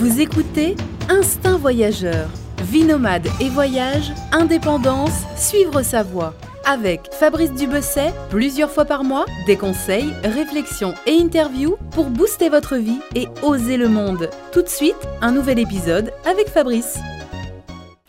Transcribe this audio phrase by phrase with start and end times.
[0.00, 0.76] Vous écoutez
[1.10, 2.30] Instinct Voyageur.
[2.62, 6.32] Vie nomade et voyage, indépendance, suivre sa voie.
[6.64, 12.76] Avec Fabrice Dubesset, plusieurs fois par mois, des conseils, réflexions et interviews pour booster votre
[12.76, 14.30] vie et oser le monde.
[14.52, 16.98] Tout de suite, un nouvel épisode avec Fabrice.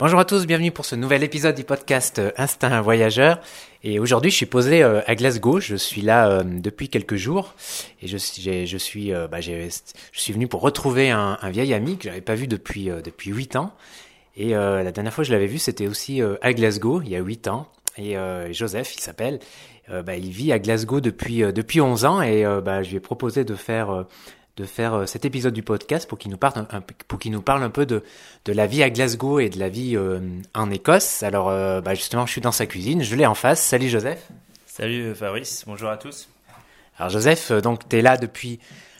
[0.02, 3.38] Bonjour à tous, bienvenue pour ce nouvel épisode du podcast euh, Instinct Voyageur.
[3.84, 5.60] Et aujourd'hui, je suis posé euh, à Glasgow.
[5.60, 7.54] Je suis là euh, depuis quelques jours
[8.02, 9.70] et je, je suis, bah, je
[10.12, 13.76] suis venu pour retrouver un, vieil ami que j'avais pas vu depuis depuis huit ans.
[14.36, 17.20] Et la dernière fois que je l'avais vu, c'était aussi à Glasgow, il y a
[17.20, 17.68] huit ans.
[17.96, 18.16] Et
[18.50, 19.38] Joseph, il s'appelle.
[19.88, 23.44] Bah, il vit à Glasgow depuis depuis 11 ans et bah, je lui ai proposé
[23.44, 24.06] de faire
[24.56, 27.42] de faire euh, cet épisode du podcast pour qu'il nous parle un, pour qu'il nous
[27.42, 28.02] parle un peu de,
[28.44, 30.20] de la vie à Glasgow et de la vie euh,
[30.54, 31.22] en Écosse.
[31.22, 33.62] Alors euh, bah justement, je suis dans sa cuisine, je l'ai en face.
[33.62, 34.28] Salut Joseph.
[34.66, 36.28] Salut Fabrice, bonjour à tous.
[36.98, 38.58] Alors Joseph, donc tu es là depuis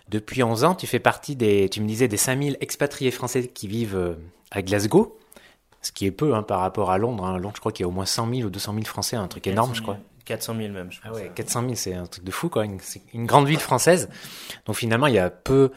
[0.09, 3.69] depuis 11 ans, tu fais partie des tu me disais des 5000 expatriés français qui
[3.69, 4.17] vivent
[4.51, 5.19] à Glasgow.
[5.85, 7.25] Ce qui est peu hein, par rapport à Londres.
[7.25, 7.39] Hein.
[7.39, 9.27] Londres, je crois qu'il y a au moins 100 000 ou 200 000 Français, un
[9.27, 9.99] truc énorme, je crois.
[10.33, 11.11] 400 000 même, je pense.
[11.13, 12.65] Ah ouais, 400 000, c'est un truc de fou, quoi.
[12.65, 12.79] Une,
[13.13, 14.09] une grande ville française.
[14.65, 15.71] Donc finalement, il y a peu,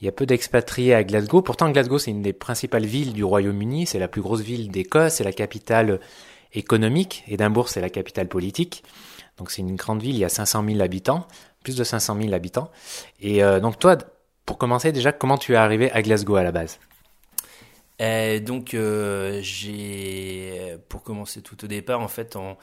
[0.00, 1.42] il y a peu d'expatriés à Glasgow.
[1.42, 3.86] Pourtant, Glasgow, c'est une des principales villes du Royaume-Uni.
[3.86, 5.14] C'est la plus grosse ville d'Écosse.
[5.14, 6.00] C'est la capitale
[6.54, 7.22] économique.
[7.28, 8.82] Édimbourg, c'est la capitale politique.
[9.38, 10.16] Donc c'est une grande ville.
[10.16, 11.28] Il y a 500 000 habitants,
[11.62, 12.70] plus de 500 000 habitants.
[13.20, 13.96] Et euh, donc toi,
[14.44, 16.80] pour commencer déjà, comment tu es arrivé à Glasgow à la base?
[18.00, 22.56] Euh, donc euh, j'ai, pour commencer tout au départ, en fait, en,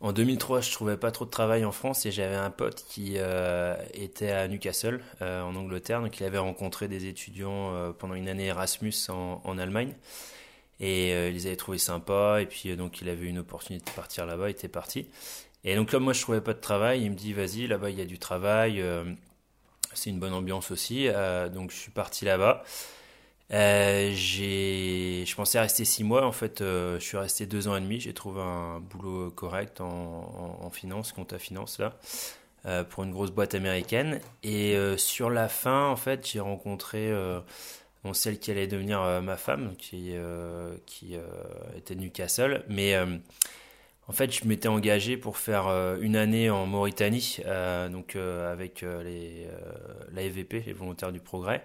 [0.00, 3.14] en 2003, je trouvais pas trop de travail en France et j'avais un pote qui
[3.16, 6.00] euh, était à Newcastle, euh, en Angleterre.
[6.00, 9.94] Donc, il avait rencontré des étudiants euh, pendant une année Erasmus en, Allemagne.
[10.78, 12.40] Et il les avait trouvés sympas.
[12.40, 14.48] Et puis, donc, il avait une opportunité de partir là-bas.
[14.48, 15.08] Il était parti.
[15.64, 17.98] Et donc, comme moi, je trouvais pas de travail, il me dit, vas-y, là-bas, il
[17.98, 18.80] y a du travail.
[19.92, 21.08] c'est une bonne ambiance aussi.
[21.52, 22.62] donc, je suis parti là-bas.
[23.50, 26.26] Euh, j'ai, je pensais rester six mois.
[26.26, 28.00] En fait, euh, je suis resté deux ans et demi.
[28.00, 31.94] J'ai trouvé un boulot correct en, finance, compta finance là,
[32.66, 34.20] euh, pour une grosse boîte américaine.
[34.42, 37.12] Et sur la fin, en fait, j'ai rencontré
[38.12, 40.12] celle qui allait devenir ma femme, qui,
[40.86, 41.16] qui
[41.76, 42.64] était Newcastle.
[42.68, 42.96] Mais
[44.08, 45.68] en fait, je m'étais engagé pour faire
[46.00, 47.38] une année en Mauritanie,
[47.90, 49.46] donc avec les
[50.12, 51.64] l'AFVP, les volontaires du progrès.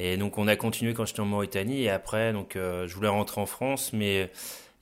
[0.00, 1.82] Et donc on a continué quand j'étais en Mauritanie.
[1.82, 4.30] Et après donc euh, je voulais rentrer en France mais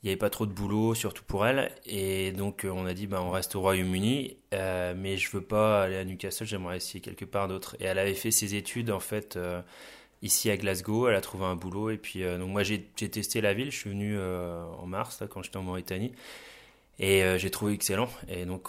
[0.03, 1.73] il n'y avait pas trop de boulot surtout pour elle.
[1.87, 4.37] Et donc euh, on a dit bah on reste au Royaume-Uni.
[4.53, 6.47] Euh, mais je veux pas aller à Newcastle.
[6.47, 7.77] J'aimerais essayer quelque part d'autre.
[7.81, 9.39] Et elle avait fait ses études en fait
[10.21, 11.09] ici à Glasgow.
[11.09, 11.89] Elle a trouvé un boulot.
[11.89, 13.71] Et puis donc moi j'ai testé la ville.
[13.71, 16.13] Je suis venu en mars là, quand j'étais en Mauritanie.
[16.99, 18.11] Et j'ai trouvé excellent.
[18.29, 18.69] Et donc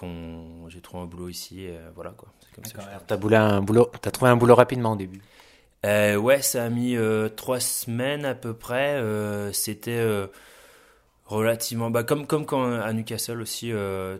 [0.69, 1.67] j'ai trouvé un boulot ici.
[1.93, 2.29] Voilà quoi.
[2.55, 5.21] Comme ça t'as un boulot t'as trouvé un boulot rapidement au début
[5.85, 8.95] euh, ouais, ça a mis euh, trois semaines à peu près.
[8.95, 10.03] Euh, c'était
[11.25, 13.71] relativement, bah, comme comme quand à Newcastle aussi,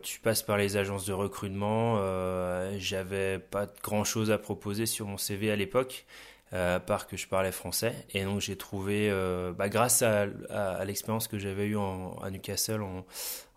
[0.04, 1.98] tu passes par les agences de recrutement.
[2.78, 6.06] J'avais pas grand chose à proposer sur mon CV à l'époque,
[6.52, 7.94] à part que je parlais français.
[8.14, 9.12] Et donc j'ai trouvé,
[9.58, 10.28] bah, grâce à,
[10.86, 13.06] l'expérience que j'avais eue à Newcastle en,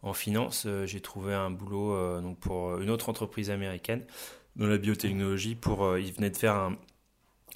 [0.03, 4.05] en finance, j'ai trouvé un boulot donc pour une autre entreprise américaine
[4.57, 5.57] dans la biotechnologie.
[5.57, 6.77] Pour, ils venaient de faire un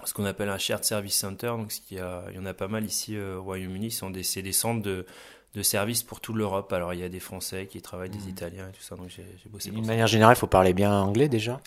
[0.05, 1.49] ce qu'on appelle un shared service center.
[1.49, 3.91] Donc, il y, a, il y en a pas mal ici euh, au Royaume-Uni.
[3.91, 5.07] C'est des, des centres de,
[5.55, 6.73] de services pour toute l'Europe.
[6.73, 8.29] Alors, il y a des Français qui travaillent, des mmh.
[8.29, 8.97] Italiens et tout ça.
[8.97, 9.71] Donc, j'ai bossé.
[9.71, 11.61] D'une manière générale, il faut parler bien anglais déjà?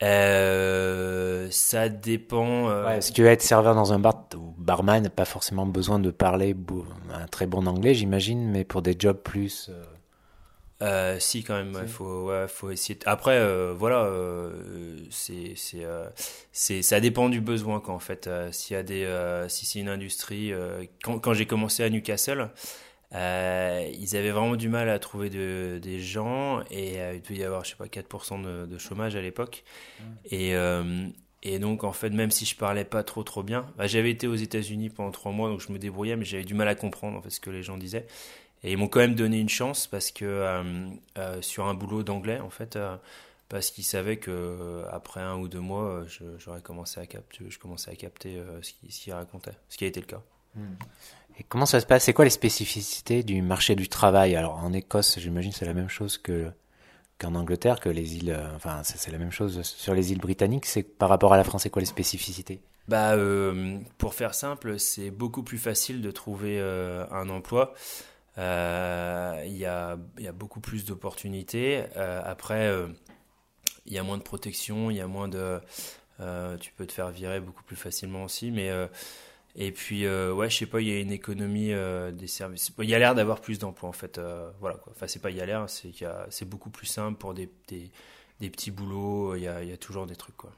[0.00, 2.70] Euh, ça dépend.
[2.70, 2.86] Euh...
[2.86, 6.12] Ouais, si tu veux être serveur dans un bar ou barman, pas forcément besoin de
[6.12, 6.54] parler
[7.12, 9.68] un très bon anglais, j'imagine, mais pour des jobs plus.
[9.70, 9.82] Euh,
[10.80, 12.98] euh, si quand même, il faut, ouais, faut essayer.
[13.04, 15.84] Après, euh, voilà, euh, c'est, c'est,
[16.52, 18.30] c'est, ça dépend du besoin quand en fait.
[18.52, 20.52] S'il y a des, si c'est une industrie,
[21.02, 22.50] quand, quand j'ai commencé à Newcastle,
[23.12, 27.64] ils avaient vraiment du mal à trouver de, des gens et il devait y avoir,
[27.64, 29.64] je sais pas, 4% de, de, chômage à l'époque.
[30.30, 30.54] Et
[31.42, 34.26] et donc, en fait, même si je parlais pas trop trop bien, bah, j'avais été
[34.26, 37.16] aux États-Unis pendant trois mois, donc je me débrouillais, mais j'avais du mal à comprendre
[37.16, 38.06] en fait ce que les gens disaient.
[38.64, 42.02] Et ils m'ont quand même donné une chance parce que euh, euh, sur un boulot
[42.02, 42.96] d'anglais, en fait, euh,
[43.48, 46.02] parce qu'ils savaient que après un ou deux mois,
[46.38, 50.00] j'aurais commencé à capter, je commençais à capter ce qu'ils racontaient, ce qui a été
[50.00, 50.20] le cas.
[51.38, 52.04] Et comment ça se passe?
[52.04, 54.36] C'est quoi les spécificités du marché du travail?
[54.36, 56.50] Alors en Écosse, j'imagine c'est la même chose que
[57.18, 60.66] qu'en Angleterre, que les îles, enfin c'est la même chose sur les îles britanniques.
[60.66, 62.60] C'est par rapport à la France, c'est quoi les spécificités?
[62.86, 63.16] Bah,
[63.96, 67.72] pour faire simple, c'est beaucoup plus facile de trouver un emploi.
[68.38, 71.84] Euh, il y, a, y, a, beaucoup plus d'opportunités.
[71.96, 72.86] Euh, après, euh,
[73.86, 75.60] il y a moins de protection, il y a moins de.
[76.60, 78.70] tu peux te faire virer beaucoup plus facilement aussi, mais
[79.56, 81.72] Et puis, ouais, je sais pas, il y a une économie
[82.12, 82.72] des services.
[82.78, 84.20] Il y a l'air d'avoir plus d'emplois, en fait.
[84.60, 84.92] voilà, quoi.
[84.94, 88.70] Enfin, c'est pas il y a l'air, c'est beaucoup plus simple pour des, des, petits
[88.70, 89.36] boulots.
[89.36, 90.52] Il y a, y a toujours des trucs, quoi.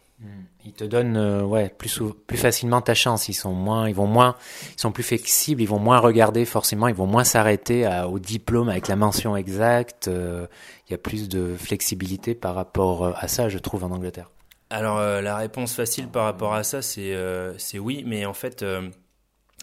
[0.67, 3.28] Ils te donnent euh, ouais, plus, plus facilement ta chance.
[3.28, 4.37] Ils sont moins, ils vont moins,
[4.76, 5.62] ils sont plus flexibles.
[5.62, 6.88] Ils vont moins regarder forcément.
[6.88, 10.08] Ils vont moins s'arrêter au diplôme avec la mention exacte.
[10.08, 10.46] euh,
[10.88, 14.31] Il y a plus de flexibilité par rapport euh, à ça, je trouve, en Angleterre.
[14.69, 17.12] Alors, la réponse facile par rapport à ça, c'est
[17.58, 18.64] c'est oui, mais en fait,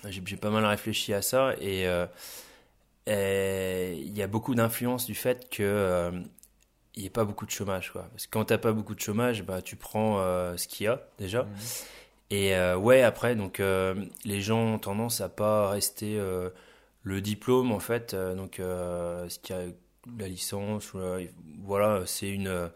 [0.05, 1.87] j'ai pas mal réfléchi à ça et
[3.07, 6.11] il y a beaucoup d'influence du fait que
[6.97, 8.07] il n'y ait pas beaucoup de chômage, quoi.
[8.11, 10.87] Parce que quand t'as pas beaucoup de chômage, bah tu prends euh, ce qu'il y
[10.87, 11.47] a déjà.
[12.31, 13.93] Et euh, ouais, après, donc euh,
[14.25, 16.19] les gens ont tendance à pas rester
[17.03, 18.15] le diplôme en fait.
[18.15, 19.63] donc, ce qu'il y a
[20.17, 20.91] la licence,
[21.63, 22.69] voilà, c'est une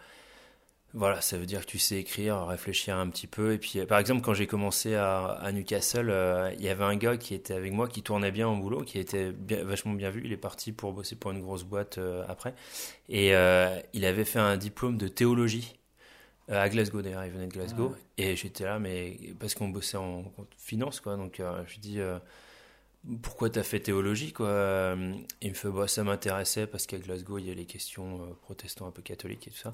[0.94, 3.54] voilà, ça veut dire que tu sais écrire, réfléchir un petit peu.
[3.54, 6.84] Et puis, euh, par exemple, quand j'ai commencé à, à Newcastle, euh, il y avait
[6.84, 9.94] un gars qui était avec moi, qui tournait bien au boulot, qui était bien- vachement
[9.94, 10.22] bien vu.
[10.26, 12.54] Il est parti pour bosser pour une grosse boîte euh, après.
[13.08, 15.78] Et euh, il avait fait un diplôme de théologie
[16.50, 17.26] à Glasgow, d'ailleurs.
[17.26, 17.96] Il venait de Glasgow.
[18.18, 20.26] Et j'étais là, mais parce qu'on bossait en
[20.58, 21.16] finance, quoi.
[21.16, 22.00] Donc, je dis,
[23.24, 27.39] pourquoi t'as fait théologie, quoi Euh, Il me fait, bah, ça m'intéressait parce qu'à Glasgow,
[27.39, 29.74] il y a les questions euh, protestants un peu catholiques et tout ça.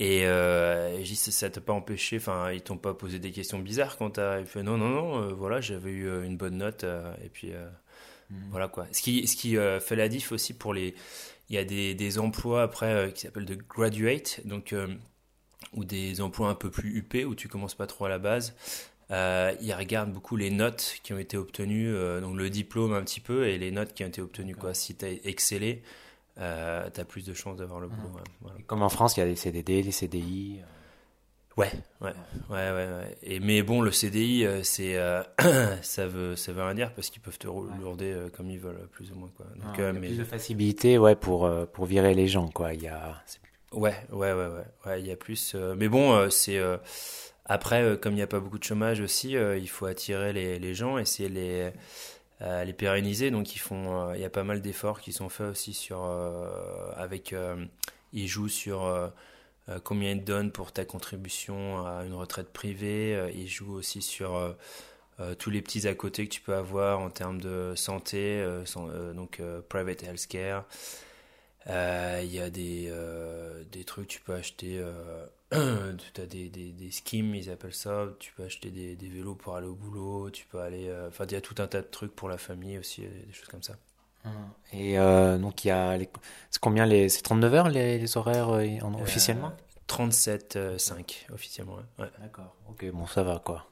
[0.00, 3.96] Et euh, dis, ça- t'a pas empêché, enfin, ils t'ont pas posé des questions bizarres
[3.96, 4.40] quand t'as.
[4.40, 6.84] Il fait, non, non, non, euh, voilà, j'avais eu euh, une bonne note,
[7.24, 7.68] et puis euh,
[8.50, 8.86] voilà quoi.
[8.92, 10.94] Ce qui, ce qui fait la diff aussi pour les.
[11.48, 14.74] Il y a des, des emplois après qui s'appellent de graduate, donc,
[15.74, 18.54] ou des emplois un peu plus huppés où tu commences pas trop à la base.
[19.10, 23.02] Euh, ils regardent beaucoup les notes qui ont été obtenues, euh, donc le diplôme un
[23.02, 24.56] petit peu, et les notes qui ont été obtenues.
[24.56, 24.74] Quoi.
[24.74, 25.82] Si tu as excellé,
[26.38, 28.08] euh, tu as plus de chances d'avoir le boulot.
[28.14, 28.58] ouais, voilà.
[28.66, 30.60] Comme en France, il y a des CDD, des CDI.
[31.56, 31.70] Ouais,
[32.02, 32.12] ouais,
[32.50, 33.16] ouais, ouais, ouais.
[33.22, 35.22] Et mais bon, le CDI, euh, c'est euh,
[35.82, 38.88] ça veut ça veut rien dire parce qu'ils peuvent te lourder euh, comme ils veulent,
[38.92, 39.46] plus ou moins quoi.
[39.56, 42.26] Donc, il y euh, a mais plus de facilité, ouais, pour euh, pour virer les
[42.28, 42.74] gens, quoi.
[42.74, 43.22] Il y a.
[43.72, 44.48] ouais, ouais, ouais,
[44.84, 45.54] ouais, il y a plus.
[45.54, 46.76] euh, mais bon, euh, c'est euh,
[47.46, 50.32] après euh, comme il n'y a pas beaucoup de chômage aussi, euh, il faut attirer
[50.32, 51.72] les gens, essayer de les
[52.42, 53.30] euh, les pérenniser.
[53.30, 56.04] Donc il y a pas mal d'efforts qui sont faits aussi sur
[56.96, 57.34] avec
[58.12, 59.12] ils jouent sur
[59.84, 63.32] combien ils te donnent pour ta contribution à une retraite privée.
[63.34, 64.54] Ils jouent aussi sur
[65.38, 69.40] tous les petits à côté que tu peux avoir en termes de santé, san- donc
[69.70, 70.66] private healthcare.
[71.68, 72.92] Il y a des,
[73.72, 74.82] des trucs, tu peux acheter,
[75.52, 79.34] tu as des, des, des schemes, ils appellent ça, tu peux acheter des, des vélos
[79.36, 81.82] pour aller au boulot, tu peux aller, euh, enfin il y a tout un tas
[81.82, 83.76] de trucs pour la famille aussi, des des choses comme ça.
[84.72, 86.08] Et euh, donc il y a les...
[86.50, 89.52] c'est combien les c'est 39 heures les, les horaires euh, en- officiellement?
[89.86, 91.76] 37, 5 officiellement.
[91.76, 92.04] Ouais.
[92.04, 92.10] Ouais.
[92.20, 92.56] D'accord.
[92.68, 93.66] OK, bon ça va quoi.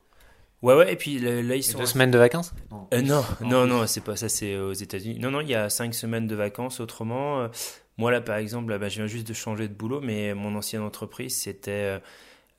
[0.62, 1.78] ouais, ouais, et puis là, ils Et sont.
[1.78, 2.52] deux semaines de vacances?
[2.92, 5.18] Euh, non, non, non, c'est pas ça, c'est aux États-Unis.
[5.18, 6.78] Non, non, il y a cinq semaines de vacances.
[6.80, 7.48] Autrement, euh,
[7.96, 10.82] moi là, par exemple, bah, je viens juste de changer de boulot, mais mon ancienne
[10.82, 11.98] entreprise, c'était, euh,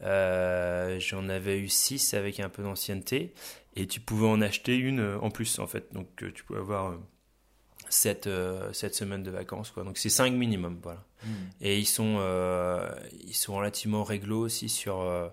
[0.02, 3.34] euh, j'en avais eu six avec un peu d'ancienneté,
[3.76, 5.94] et tu pouvais en acheter une euh, en plus, en fait.
[5.94, 6.98] Donc, tu pouvais avoir euh,
[7.90, 9.84] sept, euh, sept semaines de vacances, quoi.
[9.84, 11.04] Donc, c'est cinq minimum, voilà.
[11.60, 12.88] Et ils sont, euh,
[13.26, 15.28] ils sont relativement réglo aussi sur euh,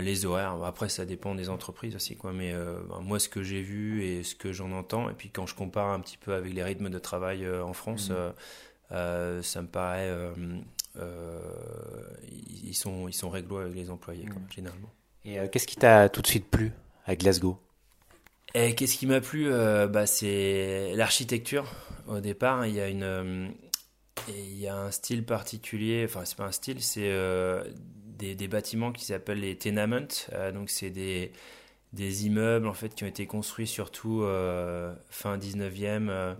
[0.00, 0.60] les horaires.
[0.64, 2.32] Après, ça dépend des entreprises aussi, quoi.
[2.32, 5.46] Mais ben, moi, ce que j'ai vu et ce que j'en entends, et puis quand
[5.46, 8.32] je compare un petit peu avec les rythmes de travail en France, Mhm.
[8.92, 10.32] Euh, ça me paraît, euh,
[10.96, 11.40] euh,
[12.64, 14.92] ils sont, ils sont réglo avec les employés, quoi, généralement.
[15.24, 16.72] Et qu'est-ce qui t'a tout de suite plu
[17.06, 17.58] à Glasgow?
[18.54, 21.70] Et qu'est-ce qui m'a plu euh, bah, C'est l'architecture.
[22.06, 23.48] Au départ, il y a une, euh,
[24.28, 26.04] il y a un style particulier.
[26.08, 27.62] Enfin, c'est pas un style, c'est euh,
[28.18, 30.08] des, des bâtiments qui s'appellent les tenements.
[30.54, 31.32] Donc, c'est des,
[31.92, 34.22] des immeubles en fait qui ont été construits surtout
[35.10, 36.34] fin 19e, euh,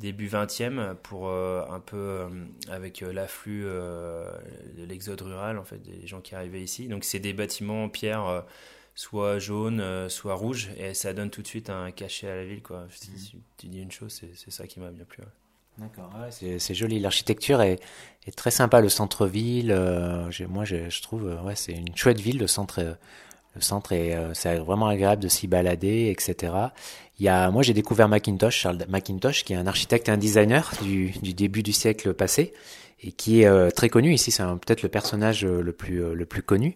[0.00, 2.28] début 20e pour euh, un peu euh,
[2.68, 6.88] avec euh, l'afflux de l'exode rural en fait des gens qui arrivaient ici.
[6.88, 8.44] Donc, c'est des bâtiments en pierre.
[8.94, 12.62] soit jaune, soit rouge, et ça donne tout de suite un cachet à la ville.
[12.62, 12.86] Quoi.
[12.90, 15.22] Si, si tu dis une chose, c'est ça qui m'a bien plu.
[15.22, 15.28] ouais.
[15.78, 16.98] D'accord, c'est c'est joli.
[16.98, 17.80] L'architecture est,
[18.26, 18.80] est très sympa.
[18.80, 19.72] Le centre-ville,
[20.48, 22.38] moi je, je trouve, ouais, c'est une chouette ville.
[22.38, 22.98] Le centre,
[23.54, 26.52] le centre est, c'est vraiment agréable de s'y balader, etc.
[27.20, 30.16] Il y a, moi j'ai découvert Macintosh, Charles Macintosh, qui est un architecte et un
[30.16, 32.54] designer du, du début du siècle passé
[33.02, 34.30] et qui est euh, très connu ici.
[34.30, 36.74] C'est peut-être le personnage euh, le plus, euh, le plus connu.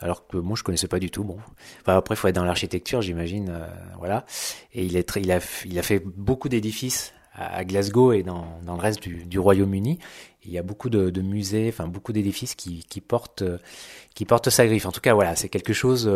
[0.00, 1.22] Alors que moi je connaissais pas du tout.
[1.22, 1.38] Bon,
[1.80, 3.56] enfin, après il faut être dans l'architecture, j'imagine.
[3.98, 4.26] voilà.
[4.74, 8.58] Et il est très, il a, il a fait beaucoup d'édifices à Glasgow et dans,
[8.66, 10.00] dans le reste du, du Royaume-Uni.
[10.44, 13.44] Il y a beaucoup de, de musées, enfin beaucoup d'édifices qui, qui portent,
[14.16, 14.86] qui portent sa griffe.
[14.86, 16.10] En tout cas, voilà, c'est quelque chose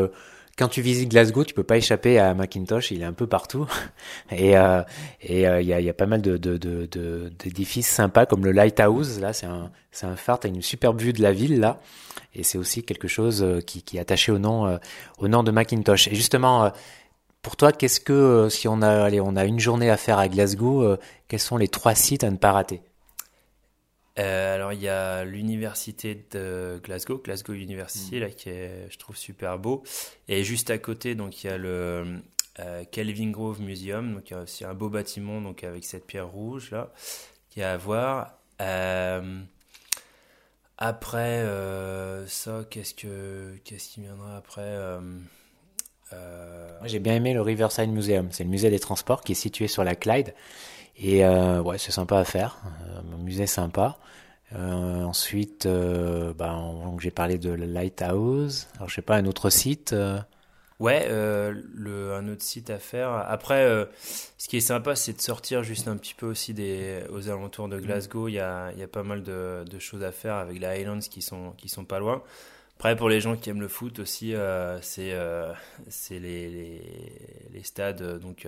[0.58, 2.90] quand tu visites Glasgow, tu peux pas échapper à Macintosh.
[2.90, 3.66] Il est un peu partout.
[4.32, 4.82] Et euh,
[5.22, 8.52] et il y, a, y a pas mal de d'édifices de, de, sympas comme le
[8.52, 9.20] Lighthouse.
[9.20, 10.40] Là, c'est un c'est un phare.
[10.40, 11.80] T'as une superbe vue de la ville là.
[12.34, 14.78] Et c'est aussi quelque chose qui, qui est attaché au nom
[15.18, 16.08] au nom de Macintosh.
[16.08, 16.72] Et justement.
[17.40, 20.28] Pour toi, qu'est-ce que si on a allez, on a une journée à faire à
[20.28, 20.96] Glasgow,
[21.28, 22.82] quels sont les trois sites à ne pas rater?
[24.18, 28.20] Euh, alors il y a l'université de Glasgow, Glasgow University, mm.
[28.20, 29.82] là qui est, je trouve super beau.
[30.28, 32.20] Et juste à côté, donc il y a le
[32.58, 36.06] euh, Kelvin Grove Museum, donc il y a aussi un beau bâtiment, donc avec cette
[36.06, 36.92] pierre rouge là,
[37.50, 38.34] qui est à voir.
[38.60, 39.40] Euh,
[40.78, 41.44] après
[42.26, 44.76] ça, qu'est-ce que qu'est-ce qui viendra après
[46.10, 48.28] Moi j'ai bien aimé le Riverside Museum.
[48.32, 50.34] C'est le musée des transports qui est situé sur la Clyde.
[50.98, 53.98] Et euh, ouais, c'est sympa à faire, euh, un musée sympa.
[54.54, 56.60] Euh, ensuite, euh, bah,
[56.98, 58.66] j'ai parlé de Lighthouse.
[58.76, 59.92] Alors, je sais pas, un autre site.
[59.92, 60.18] Euh...
[60.80, 63.10] Ouais, le, un autre site à faire.
[63.10, 63.88] Après,
[64.38, 67.68] ce qui est sympa, c'est de sortir juste un petit peu aussi des, aux alentours
[67.68, 68.28] de Glasgow.
[68.28, 70.66] Il y a, il y a pas mal de, de, choses à faire avec les
[70.66, 72.22] Highlands qui sont, qui sont pas loin.
[72.76, 74.34] Après, pour les gens qui aiment le foot aussi,
[74.80, 75.16] c'est
[75.88, 76.80] c'est les, les,
[77.52, 78.20] les, stades.
[78.20, 78.46] Donc,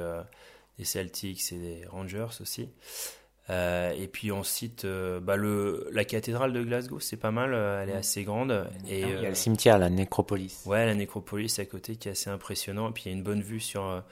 [0.81, 2.71] des Celtics et des Rangers aussi.
[3.51, 7.53] Euh, et puis on cite euh, bah, le, la cathédrale de Glasgow, c'est pas mal,
[7.53, 8.67] euh, elle est assez grande.
[8.89, 10.63] Et, ah il y a le cimetière, la nécropolis.
[10.65, 12.89] Ouais, la nécropolis à côté qui est assez impressionnant.
[12.89, 14.03] Et puis il y a une bonne vue sur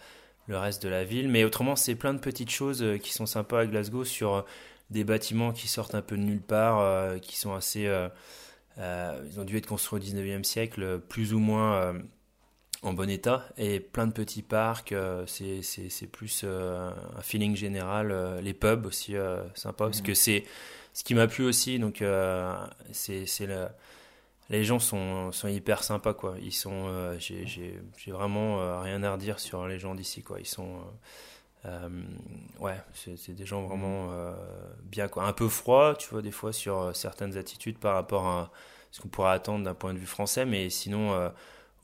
[0.46, 1.28] le reste de la ville.
[1.28, 4.44] Mais autrement, c'est plein de petites choses qui sont sympas à Glasgow sur
[4.90, 7.88] des bâtiments qui sortent un peu de nulle part, qui sont assez.
[8.78, 11.94] ils ont dû être construits au 19e siècle, plus ou moins
[12.82, 14.92] en bon état et plein de petits parcs.
[14.92, 18.12] Euh, c'est plus euh, un feeling général.
[18.12, 19.14] Euh, les pubs aussi
[19.54, 20.44] sympa parce que c'est
[20.92, 21.78] ce qui m'a plu aussi.
[21.78, 22.02] Donc
[22.92, 23.24] c'est
[24.50, 26.36] les gens sont, sont hyper sympas quoi.
[26.40, 30.38] Ils sont j'ai vraiment rien à redire sur les gens d'ici quoi.
[30.40, 30.80] Ils sont
[32.60, 34.10] ouais, c'est des gens vraiment
[34.84, 35.24] bien quoi.
[35.24, 38.50] Un peu froid, tu vois, des fois sur certaines attitudes par rapport à
[38.90, 41.30] ce qu'on pourrait attendre d'un point de vue français, mais sinon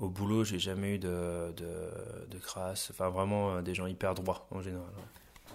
[0.00, 2.90] au boulot, j'ai jamais eu de, de, de, crasse.
[2.90, 4.90] Enfin, vraiment, euh, des gens hyper droits en général.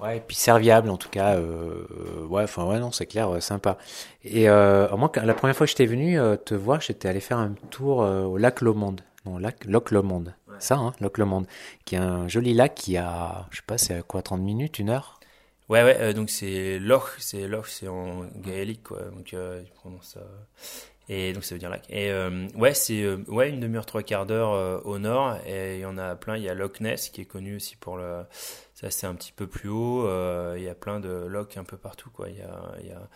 [0.02, 1.36] Ouais, et puis serviable en tout cas.
[1.36, 3.78] Euh, ouais, enfin, ouais, non, c'est clair, sympa.
[4.24, 7.38] Et euh, moi, la première fois que j'étais venu euh, te voir, j'étais allé faire
[7.38, 8.96] un tour au lac Lomond.
[9.26, 10.26] Non, lac Loch Lomond.
[10.48, 10.56] Ouais.
[10.60, 11.46] Ça, hein, Loch Lomond.
[11.84, 14.80] Qui est un joli lac qui a, je sais pas, c'est à quoi, 30 minutes,
[14.80, 15.20] une heure?
[15.68, 19.02] Ouais, ouais, donc c'est Loch, c'est Loch, c'est en gaélique, quoi.
[19.12, 20.22] Donc, ils prononcent ça.
[21.12, 21.86] Et donc ça veut dire lac.
[21.90, 25.38] Et euh, ouais, c'est euh, ouais, une demi-heure, trois quarts d'heure euh, au nord.
[25.48, 26.38] Et il y en a plein.
[26.38, 28.24] Il y a Loch Ness qui est connu aussi pour le.
[28.76, 30.08] Ça, c'est un petit peu plus haut.
[30.56, 32.12] il y a plein de lochs un peu partout.
[32.12, 32.30] Quoi.
[32.30, 32.42] Il y
[32.92, 33.10] a.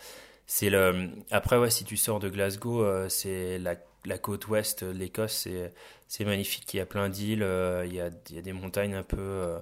[0.46, 1.10] C'est le...
[1.32, 5.44] Après, ouais, si tu sors de Glasgow, c'est la, la, côte ouest de l'Écosse.
[5.44, 5.72] C'est,
[6.08, 6.74] c'est magnifique.
[6.74, 7.48] Il y a plein d'îles.
[7.86, 9.56] il, y a, il y a des montagnes un peu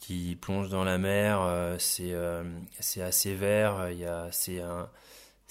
[0.00, 1.76] qui plongent dans la mer.
[1.78, 2.14] c'est,
[2.80, 3.90] c'est assez vert.
[3.90, 4.88] Il y a, c'est un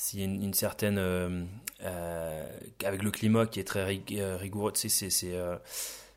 [0.02, 1.44] s'il une, une, certaine euh,
[1.84, 2.44] euh,
[2.84, 5.34] avec le climat qui est très euh, rigoureux tu sais, c'est,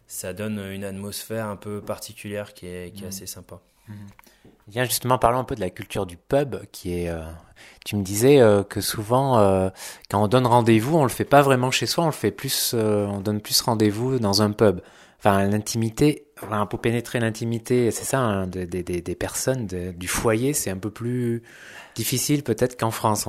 [0.07, 3.09] ça donne une atmosphère un peu particulière qui est, qui est mmh.
[3.09, 3.93] assez sympa mmh.
[4.69, 7.13] Bien justement parlons un peu de la culture du pub qui est
[7.85, 9.71] tu me disais que souvent
[10.09, 12.75] quand on donne rendez-vous on le fait pas vraiment chez soi on le fait plus
[12.75, 14.81] on donne plus rendez-vous dans un pub
[15.19, 20.55] enfin l'intimité enfin, pour pénétrer l'intimité c'est ça hein, des, des, des, personnes du foyer
[20.55, 21.43] c'est un peu plus
[21.95, 23.29] difficile peut-être qu'en France.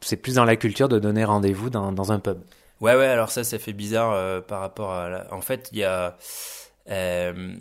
[0.00, 2.38] C'est plus dans la culture de donner rendez-vous dans, un pub.
[2.80, 3.06] Ouais, ouais.
[3.06, 5.32] Alors ça, ça fait bizarre euh, par rapport à.
[5.32, 6.16] En fait, il y a.
[6.90, 7.56] Euh,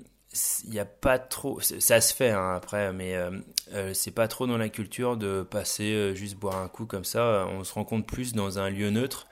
[0.66, 3.30] il y a pas trop ça se fait hein, après mais euh,
[3.74, 7.48] euh, c'est pas trop dans la culture de passer juste boire un coup comme ça
[7.52, 9.28] on se rencontre plus dans un lieu neutre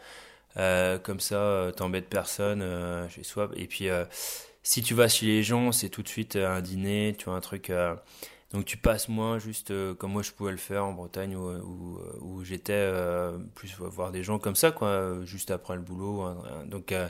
[0.55, 2.63] comme ça t'embêtes personne
[3.09, 3.87] chez soi et puis
[4.61, 7.41] si tu vas chez les gens c'est tout de suite un dîner tu vois un
[7.41, 7.71] truc
[8.53, 11.49] donc tu passes moins juste euh, comme moi je pouvais le faire en Bretagne où,
[11.49, 16.21] où, où j'étais euh, plus voir des gens comme ça quoi, juste après le boulot.
[16.21, 16.65] Hein.
[16.65, 17.07] Donc euh,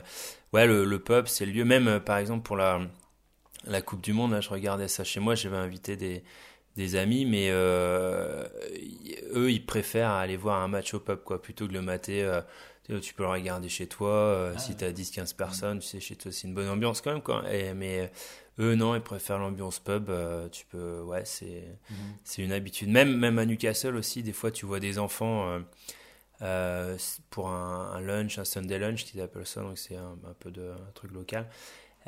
[0.52, 2.80] ouais le, le pub c'est le lieu même par exemple pour la
[3.64, 6.22] la Coupe du Monde là je regardais ça chez moi j'avais invité des
[6.76, 11.72] des amis mais eux ils préfèrent aller voir un match au pub quoi plutôt que
[11.72, 12.40] le mater
[13.02, 16.00] tu peux le regarder chez toi ah si tu as 10 15 personnes tu sais
[16.00, 18.10] chez toi c'est une bonne ambiance quand même quoi et, mais
[18.58, 20.10] eux, non, ils préfèrent l'ambiance pub.
[20.10, 21.96] Euh, tu peux, ouais, c'est mhm.
[22.24, 22.88] c'est une habitude.
[22.88, 25.60] Même, même à Newcastle aussi, des fois, tu vois des enfants euh,
[26.42, 26.96] euh,
[27.30, 30.92] pour un, lunch, un Sunday lunch, qu'ils appellent ça, donc c'est un, peu de un
[30.94, 31.46] truc local.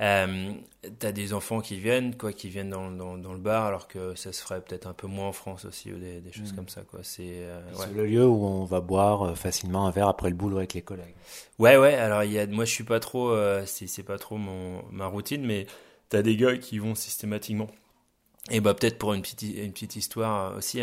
[0.01, 0.53] Euh,
[0.99, 4.17] t'as des enfants qui viennent, quoi, qui viennent dans, dans, dans, le bar, alors que
[4.17, 6.57] ça se ferait peut-être un peu moins en France aussi, ou des, des choses mm.
[6.57, 7.01] comme ça, quoi.
[7.03, 7.87] C'est euh, ouais.
[7.95, 11.15] le lieu où on va boire facilement un verre après le boulot avec les collègues.
[11.61, 11.95] Ouais, ouais.
[11.95, 15.07] Alors, il y a, moi, je suis pas trop, euh, c'est pas trop mon ma
[15.07, 15.67] routine, mais
[16.15, 17.69] t'as des gars qui vont systématiquement.
[18.51, 20.81] Et bah peut-être pour une petite une petite histoire aussi,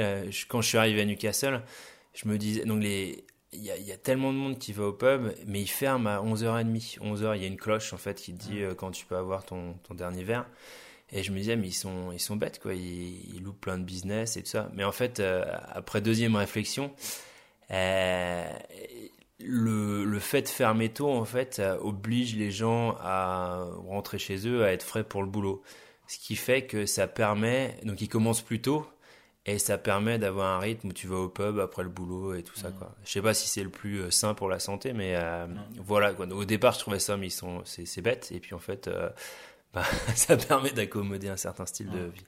[0.50, 1.62] quand je suis arrivé à Newcastle,
[2.14, 3.24] je me disais donc les
[3.54, 6.08] il y, a, y, a, tellement de monde qui va au pub, mais il ferme
[6.08, 7.00] à 11h30.
[7.00, 9.18] 11h, il y a une cloche en fait qui te dit euh, quand tu peux
[9.18, 10.46] avoir ton, ton, dernier verre.
[11.12, 13.78] Et je me disais, mais ils sont, ils sont bêtes quoi, ils, ils louent plein
[13.78, 14.70] de business et tout ça.
[14.74, 16.94] Mais en fait, euh, après deuxième réflexion,
[17.72, 18.50] euh,
[19.46, 24.48] le, le fait de fermer tôt en fait euh, oblige les gens à rentrer chez
[24.48, 25.62] eux, à être frais pour le boulot.
[26.08, 28.86] Ce qui fait que ça permet, donc ils commencent plus tôt,
[29.46, 32.44] et ça permet d'avoir un rythme où tu vas au pub après le boulot et
[32.44, 32.70] tout ça.
[32.70, 32.74] Mm.
[32.74, 32.96] Quoi.
[33.04, 35.48] Je sais pas si c'est le plus euh, sain pour la santé, mais euh,
[35.80, 36.14] voilà.
[36.14, 36.28] Quoi.
[36.28, 38.32] Au départ, je trouvais ça, mais ils sont, c'est, bête.
[38.32, 39.10] Et puis en fait, euh,
[39.74, 39.84] bah,
[40.16, 42.26] ça permet d'accommoder un certain style de vie.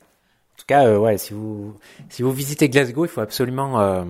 [0.53, 1.75] En tout cas, ouais, si vous
[2.09, 4.05] si vous visitez Glasgow, il faut absolument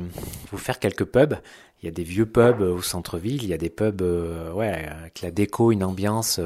[0.51, 1.35] vous faire quelques pubs.
[1.81, 4.01] Il y a des vieux pubs au centre-ville, il y a des pubs
[4.53, 6.39] ouais, avec la déco, une ambiance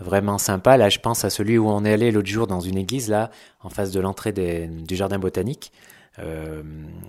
[0.00, 0.76] vraiment sympa.
[0.76, 3.30] Là, je pense à celui où on est allé l'autre jour dans une église, là,
[3.60, 5.72] en face de l'entrée du jardin botanique,
[6.18, 6.62] euh,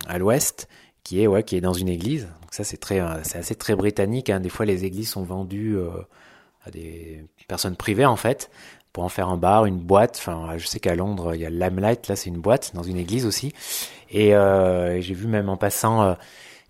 [0.07, 0.67] à l'ouest,
[1.03, 2.23] qui est, ouais, qui est dans une église.
[2.41, 4.29] Donc ça, c'est très, c'est assez très britannique.
[4.29, 4.39] Hein.
[4.39, 5.89] Des fois, les églises sont vendues euh,
[6.65, 8.49] à des personnes privées, en fait,
[8.93, 10.17] pour en faire un bar, une boîte.
[10.19, 12.97] Enfin, je sais qu'à Londres, il y a Limelight, là, c'est une boîte dans une
[12.97, 13.53] église aussi.
[14.11, 16.15] Et, euh, j'ai vu même en passant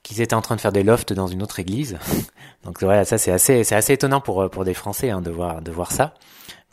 [0.02, 2.00] qu'ils étaient en train de faire des lofts dans une autre église.
[2.64, 5.62] Donc voilà, ça c'est assez, c'est assez étonnant pour pour des Français hein, de voir
[5.62, 6.14] de voir ça.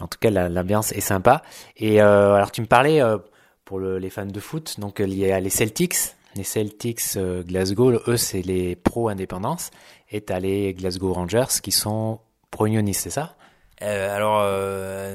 [0.01, 1.43] En tout cas, l'ambiance est sympa.
[1.77, 3.19] Et euh, alors tu me parlais euh,
[3.65, 5.97] pour le, les fans de foot, donc il y a les Celtics,
[6.35, 9.71] les Celtics euh, Glasgow, eux c'est les pro indépendance,
[10.11, 13.37] et t'as les Glasgow Rangers qui sont pro unionistes, c'est ça?
[13.81, 14.43] Alors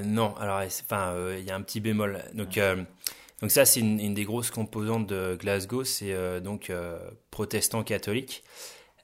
[0.04, 2.24] non, alors enfin il y a un petit bémol.
[2.34, 2.58] Donc
[3.42, 6.98] donc ça, c'est une, des grosses composantes de Glasgow, c'est euh, donc euh,
[7.32, 8.44] protestant catholique.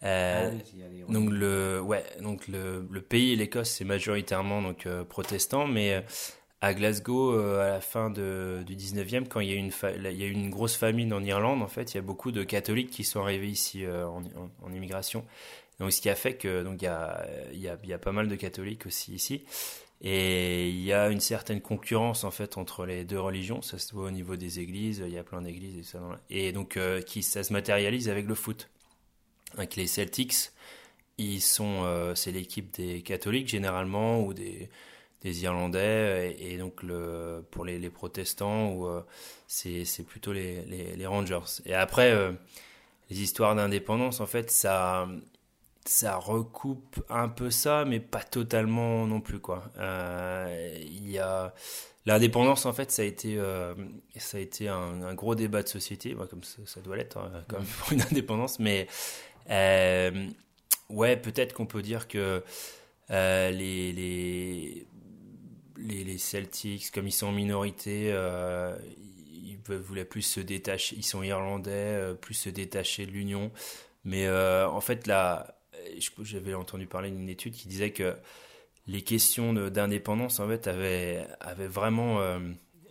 [0.03, 6.03] Euh, ah donc le ouais donc le, le pays l'Écosse c'est majoritairement donc protestant mais
[6.59, 10.19] à Glasgow à la fin de, du 19e quand il y a eu une il
[10.19, 12.89] y a une grosse famine en Irlande en fait il y a beaucoup de catholiques
[12.89, 15.23] qui sont arrivés ici en, en, en, immigration
[15.81, 18.29] donc ce qui a fait que donc il y a y y a pas mal
[18.29, 19.43] de catholiques aussi ici
[20.03, 23.93] et il y a une certaine concurrence en fait entre les deux religions, ça se
[23.93, 25.95] voit au niveau des églises, il y a plein d'églises
[26.31, 28.69] et donc euh, qui ça se matérialise avec le foot.
[29.57, 30.51] Avec les Celtics,
[31.17, 34.69] ils sont, euh, c'est l'équipe des catholiques généralement ou des,
[35.21, 36.81] des Irlandais et, donc
[37.51, 39.01] pour les, les protestants ou euh,
[39.47, 41.61] c'est c'est plutôt les, les, les Rangers.
[41.65, 42.15] Et après
[43.11, 45.07] les histoires d'indépendance en fait ça
[45.85, 49.63] ça recoupe un peu ça, mais pas totalement non plus quoi.
[49.77, 51.53] Euh, il y a
[52.05, 53.73] l'indépendance en fait, ça a été euh,
[54.17, 57.43] ça a été un, gros débat de société, comme ça, doit l'être hein,
[57.79, 58.87] pour une indépendance, mais
[59.49, 60.27] euh,
[60.89, 62.43] ouais, peut-être qu'on peut dire que
[63.09, 63.51] les,
[63.91, 64.87] les
[65.77, 68.15] les, Celtics, comme ils sont en minorité,
[69.31, 73.51] ils voulaient plus se détacher, ils sont irlandais, plus se détacher de l'Union.
[74.03, 75.60] Mais en fait, la,
[76.23, 78.15] j'avais entendu parler d'une étude qui disait que
[78.87, 82.39] les questions d'indépendance en fait avaient, avaient vraiment euh,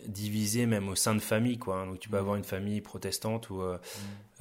[0.07, 1.87] divisé même au sein de familles quoi hein.
[1.87, 2.21] donc tu peux mm.
[2.21, 3.79] avoir une famille protestante ou euh, mm.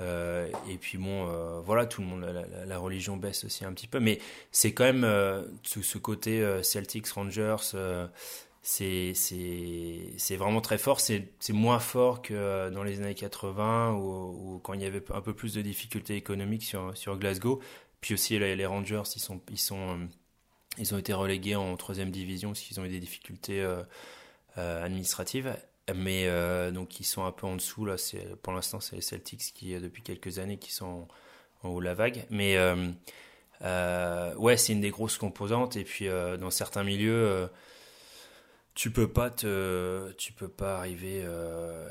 [0.02, 1.26] euh, et puis bon
[1.62, 4.20] voilà tout le monde la, religion baisse aussi un petit peu mais
[4.52, 5.04] c'est quand même
[5.64, 7.58] ce, ce côté Celtics Rangers
[8.62, 14.74] c'est c'est vraiment très fort c'est moins fort que dans les années 80 ou, quand
[14.74, 17.60] il y avait un peu plus de difficultés économiques sur sur Glasgow
[18.02, 20.06] puis aussi les, Rangers, ils sont, ils sont, euh,
[20.78, 23.84] ils ont été relégués en troisième division parce qu'ils ont eu des difficultés euh,
[24.58, 25.56] euh, administratives.
[25.96, 26.30] Mais
[26.72, 27.98] donc ils sont un peu en dessous là.
[27.98, 31.08] C'est pour l'instant c'est les Celtics qui depuis quelques années qui sont
[31.64, 32.28] en, haut de la vague.
[32.30, 32.60] Mais
[33.64, 35.78] ouais, c'est une des grosses composantes.
[35.78, 37.50] Et puis dans certains milieux
[38.80, 41.86] tu peux pas te, tu peux pas arriver euh,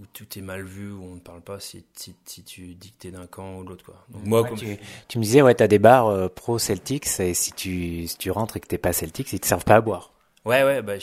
[0.00, 2.90] où tout est mal vu, où on ne parle pas si, si, si tu dis
[2.92, 4.02] que t'es d'un camp ou de l'autre quoi.
[4.08, 7.52] Donc moi, tu, tu, me disais ouais, t'as des bars euh, pro Celtics et si
[7.52, 10.14] tu, si tu rentres et que t'es pas Celtics, ils te servent pas à boire.
[10.46, 10.94] Ouais ouais bah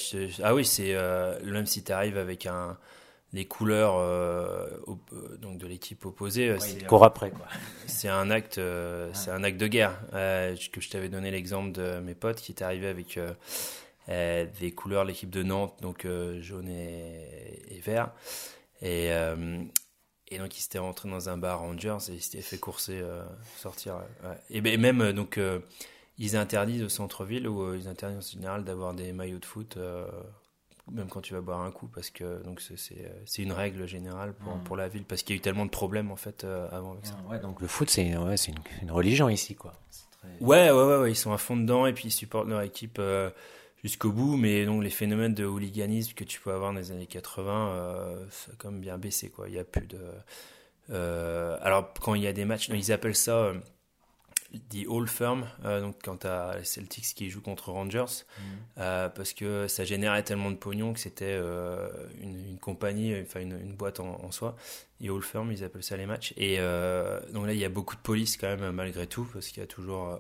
[0.43, 2.75] ah oui c'est euh, même si tu arrives avec un
[3.31, 3.97] les couleurs
[5.39, 6.55] donc de l'équipe opposée.
[6.57, 7.45] c'est court après quoi.
[7.85, 8.59] C'est un acte,
[9.13, 9.99] c'est un acte de guerre.
[10.11, 13.19] que je t'avais donné l'exemple de mes potes qui étaient arrivés avec
[14.09, 18.11] des couleurs l'équipe de Nantes, donc euh, jaune et, vert.
[18.81, 19.61] Et, euh,
[20.29, 23.01] et donc il s'était rentré dans un bar Rangers et il s'était fait courser,
[23.57, 24.01] sortir.
[24.49, 25.39] Et, ben, même donc
[26.17, 29.77] ils interdisent au centre-ville ou ils interdisent en général d'avoir des maillots de foot
[30.91, 34.57] même quand tu vas boire un coup, parce que donc c'est une règle générale pour,
[34.61, 37.05] pour la ville, parce qu'il y a eu tellement de problèmes en fait avant avec
[37.05, 37.15] ça.
[37.29, 39.73] Ouais, donc le foot c'est ouais, une, une, religion ici quoi.
[40.41, 42.99] Ouais, ouais, ouais, ils sont à fond dedans et puis ils supportent leur équipe
[43.83, 47.07] jusqu'au bout, mais donc les phénomènes de hooliganisme que tu peux avoir dans les années
[47.07, 49.47] 80, euh, ça a quand même bien baissé quoi.
[49.47, 49.99] Il y a plus de.
[50.91, 53.53] Euh, alors quand il y a des matchs, ils appellent ça euh,
[54.71, 58.41] the All Firm, euh, donc quand t'as les Celtics qui jouent contre Rangers, mm.
[58.79, 63.59] euh, parce que ça générait tellement de pognon que c'était une, une, compagnie, enfin une,
[63.59, 64.55] une, boîte en, en, soi.
[65.01, 66.33] The All Firm, ils appellent ça les matchs.
[66.35, 66.57] Et
[67.31, 69.63] donc là, il y a beaucoup de police quand même malgré tout, parce qu'il y
[69.63, 70.19] a toujours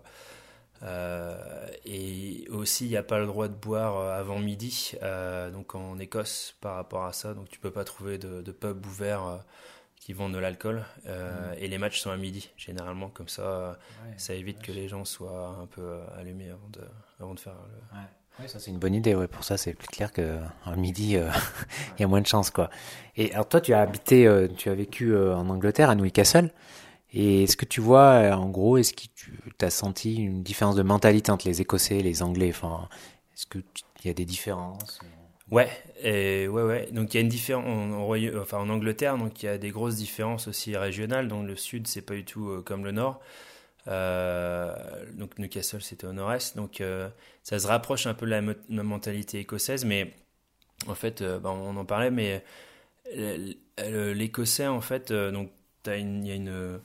[1.85, 5.75] et aussi, il n'y a pas le droit de boire euh, avant midi, euh, donc
[5.75, 7.33] en Écosse par rapport à ça.
[7.33, 9.43] Donc tu peux pas trouver de, de pubs ouverts
[9.95, 10.85] qui vendent de l'alcool.
[11.05, 11.09] Mm.
[11.57, 15.05] Et les matchs sont à midi, généralement, comme ça, ouais, ça évite que les gens
[15.05, 16.81] soient un peu allumés avant de,
[17.19, 17.97] avant de faire le.
[17.97, 18.05] Ouais.
[18.39, 19.15] Oui, ça c'est une bonne idée.
[19.15, 19.27] Ouais.
[19.27, 21.29] Pour ça, c'est plus clair qu'en midi, euh,
[21.97, 22.69] il y a moins de chance, quoi.
[23.17, 26.51] Et alors toi, tu as habité, euh, tu as vécu euh, en Angleterre, à Newcastle.
[27.13, 30.75] Et est-ce que tu vois, euh, en gros, est-ce que tu as senti une différence
[30.75, 32.49] de mentalité entre les Écossais et les Anglais?
[32.49, 32.87] Enfin,
[33.33, 33.63] est-ce qu'il
[34.05, 34.99] y a des différences?
[35.49, 35.69] Ouais,
[36.03, 36.91] et ouais, ouais.
[36.91, 39.57] Donc il y a une différence en, en, enfin, en Angleterre, donc il y a
[39.57, 41.27] des grosses différences aussi régionales.
[41.27, 43.19] Donc le sud, c'est pas du tout euh, comme le nord.
[43.87, 44.75] Euh,
[45.13, 46.55] donc Newcastle, c'était au nord-est.
[46.55, 46.83] Donc
[47.41, 50.13] ça se rapproche un peu de la, mentalité écossaise, mais
[50.87, 52.43] en fait, bah, on en parlait, mais
[53.79, 55.49] l'écossais, en fait, donc
[55.87, 56.79] il y a une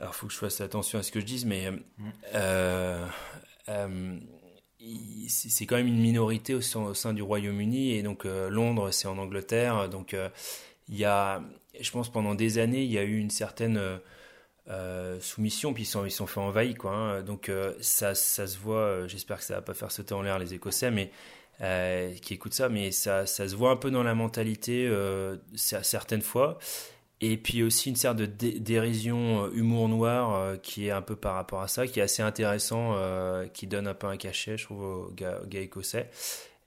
[0.00, 1.70] alors, faut que je fasse attention à ce que je dise, mais
[2.34, 3.06] euh,
[3.68, 4.18] euh,
[5.28, 8.90] c'est quand même une minorité au sein, au sein du Royaume-Uni et donc euh, Londres,
[8.92, 9.90] c'est en Angleterre.
[9.90, 10.30] Donc, euh,
[10.88, 11.42] il y a,
[11.78, 13.78] je pense, pendant des années, il y a eu une certaine
[14.70, 16.92] euh, soumission, puis ils sont, ils sont fait envahir, quoi.
[16.92, 17.22] Hein.
[17.22, 17.50] Donc,
[17.80, 19.06] ça, ça se voit.
[19.06, 21.10] J'espère que ça va pas faire sauter en l'air les Écossais, mais
[22.22, 24.90] qui écoutent ça, mais ça, ça se voit un peu dans la mentalité
[25.54, 26.58] certaines fois.
[27.22, 31.16] Et puis aussi une sorte de dérision, euh, humour noir euh, qui est un peu
[31.16, 34.56] par rapport à ça, qui est assez intéressant, euh, qui donne un peu un cachet,
[34.56, 36.08] je trouve, aux gars, gars écossais.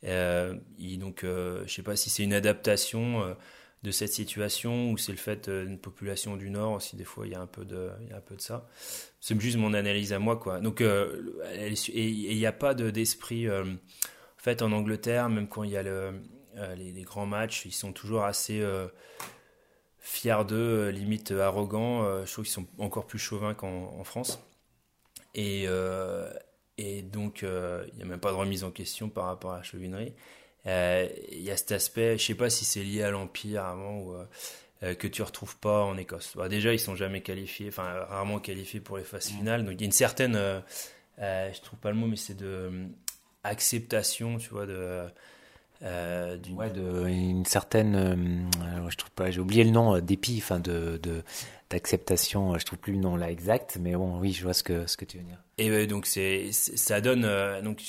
[0.03, 3.35] Donc, je sais pas si c'est une adaptation
[3.83, 6.97] de cette situation ou c'est le fait d'une population du Nord aussi.
[6.97, 8.67] Des fois, il y a un peu de, il y a un peu de ça.
[9.21, 10.59] C'est juste mon analyse à moi, quoi.
[10.59, 13.49] Donc, et il n'y a pas d'esprit.
[13.49, 13.63] en
[14.37, 16.11] fait, en Angleterre, même quand il y a le,
[16.77, 18.61] les, les, grands matchs, ils sont toujours assez
[20.03, 22.03] fiers d'eux, euh, limite arrogants.
[22.03, 24.39] Euh, je trouve qu'ils sont encore plus chauvins qu'en France.
[25.33, 26.31] Et, euh,
[26.77, 29.63] et donc, il n'y a même pas de remise en question par rapport à la
[29.63, 30.13] chauvinerie.
[30.65, 34.15] Il y a cet aspect, je sais pas si c'est lié à l'Empire avant ou
[34.81, 36.33] que tu retrouves pas en Écosse.
[36.35, 39.65] Bah, déjà, ils sont jamais qualifiés, enfin rarement qualifiés pour les phases finales.
[39.65, 40.59] Donc il y a une certaine, euh,
[41.19, 42.71] je trouve pas le mot, mais c'est de
[43.43, 45.05] acceptation, tu vois, de
[45.81, 50.01] euh, d'une ouais, de, une certaine, euh, je trouve pas, j'ai oublié le nom, euh,
[50.01, 50.99] dépit, enfin de,
[51.69, 54.87] d'acceptation, je trouve plus le nom là exact, mais bon, oui, je vois ce que
[54.87, 55.37] ce que tu veux dire.
[55.57, 57.27] Et donc c'est, ça donne,
[57.63, 57.81] donc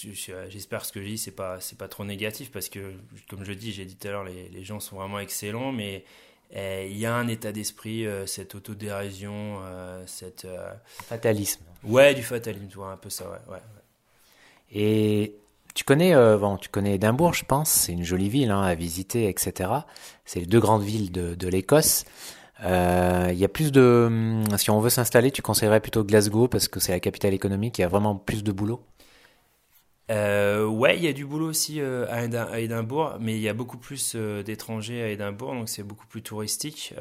[0.51, 2.95] j'espère ce que je dis, c'est pas c'est pas trop négatif parce que
[3.29, 6.05] comme je dis, j'ai dit tout à l'heure, les, les gens sont vraiment excellents, mais
[6.55, 9.61] il y a un état d'esprit, cette autodérision,
[10.07, 10.47] cette
[10.87, 11.63] fatalisme.
[11.85, 13.61] Ouais, du fatalisme, tu vois, un peu ça, ouais, ouais.
[14.73, 15.37] Et
[15.75, 17.71] tu connais, euh, tu connais Édimbourg, je pense.
[17.71, 19.71] C'est une jolie ville hein, à visiter, etc.
[20.25, 22.05] C'est les deux grandes villes de, l'Écosse.
[22.65, 26.49] Euh, il y a plus de, hum, si on veut s'installer, tu conseillerais plutôt Glasgow
[26.49, 27.79] parce que c'est la capitale économique.
[27.79, 28.81] Il y a vraiment plus de boulot?
[30.11, 33.55] Euh, ouais, il y a du boulot aussi euh, à, Édimbourg, mais il y a
[33.55, 36.95] beaucoup plus euh, d'étrangers à Édimbourg, donc c'est beaucoup plus touristique.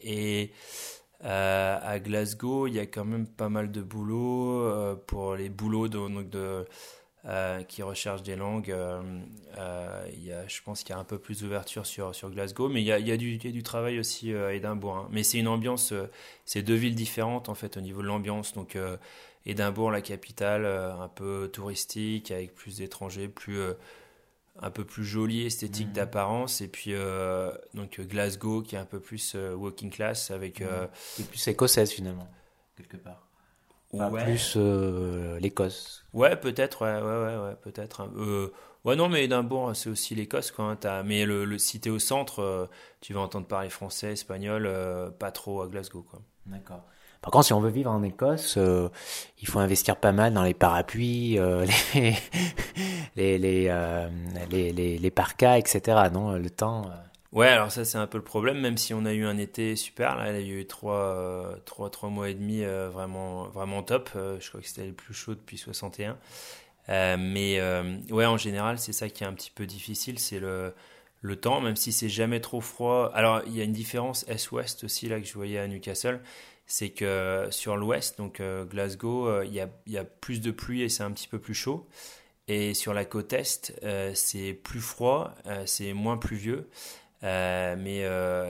[0.00, 0.52] Et
[1.22, 6.66] à Glasgow, il y a quand même pas mal de boulot pour les boulots de
[7.26, 8.70] euh, qui recherchent des langues.
[8.70, 9.00] Euh,
[9.58, 12.68] euh, y a, je pense qu'il y a un peu plus d'ouverture sur, sur Glasgow,
[12.68, 14.96] mais il y a, y a, du, y a du travail aussi à Édimbourg.
[14.96, 15.08] Hein.
[15.10, 15.92] Mais c'est une ambiance,
[16.44, 18.54] c'est deux villes différentes en fait au niveau de l'ambiance.
[18.54, 18.78] Donc
[19.44, 23.60] Édimbourg, la capitale, un peu touristique, avec plus d'étrangers, plus
[24.60, 25.92] un peu plus jolie, esthétique mmh.
[25.92, 30.60] d'apparence, et puis euh, donc Glasgow qui est un peu plus euh, walking class avec.
[30.60, 31.24] Mmh.
[31.28, 32.28] Plus écossaise finalement
[32.76, 33.25] quelque part.
[33.96, 34.24] Enfin, ouais.
[34.24, 36.04] Plus euh, l'Écosse.
[36.12, 38.08] Ouais, peut-être, ouais, ouais, ouais, ouais peut-être.
[38.16, 38.52] Euh,
[38.84, 40.66] ouais, non, mais Édimbourg, c'est aussi l'Écosse, quoi.
[40.66, 42.66] Hein, as, mais le, le, si t'es au centre, euh,
[43.00, 46.20] tu vas entendre parler français, espagnol, euh, pas trop à Glasgow, quoi.
[46.46, 46.84] D'accord.
[47.22, 48.88] Par contre, si on veut vivre en Écosse, euh,
[49.40, 52.14] il faut investir pas mal dans les parapluies, euh, les,
[53.16, 54.08] les, les,
[54.50, 56.08] les, les, les, parkas, etc.
[56.12, 56.90] Non, le temps.
[57.36, 59.76] Ouais, alors ça c'est un peu le problème, même si on a eu un été
[59.76, 64.08] super, là il y a eu trois, trois, trois mois et demi vraiment, vraiment top,
[64.14, 66.16] je crois que c'était le plus chaud depuis 61.
[66.88, 67.60] mais
[68.10, 70.72] ouais, en général c'est ça qui est un petit peu difficile, c'est le,
[71.38, 73.10] temps, même si c'est jamais trop froid.
[73.14, 76.20] Alors il y a une différence est-ouest aussi là que je voyais à Newcastle,
[76.66, 80.88] c'est que sur l'ouest, donc Glasgow, il y a, y, a, plus de pluie et
[80.88, 81.86] c'est un petit peu plus chaud.
[82.48, 86.68] Et sur la côte est, euh, c'est plus froid, euh, c'est moins pluvieux.
[87.24, 88.00] Euh, mais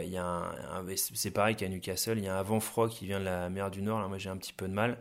[0.04, 0.52] il y a
[0.96, 3.70] c'est pareil qu'à Newcastle, il y a un vent froid qui vient de la mer
[3.70, 4.00] du Nord.
[4.00, 4.98] Là, moi, j'ai un petit peu de mal.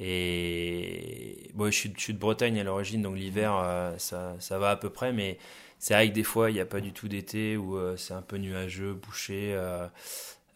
[0.00, 3.52] Et bon, je, suis, de Bretagne à l'origine, donc l'hiver,
[3.98, 5.12] ça, ça, va à peu près.
[5.12, 5.38] Mais
[5.78, 8.22] c'est vrai que des fois, il n'y a pas du tout d'été où c'est un
[8.22, 9.56] peu nuageux, bouché.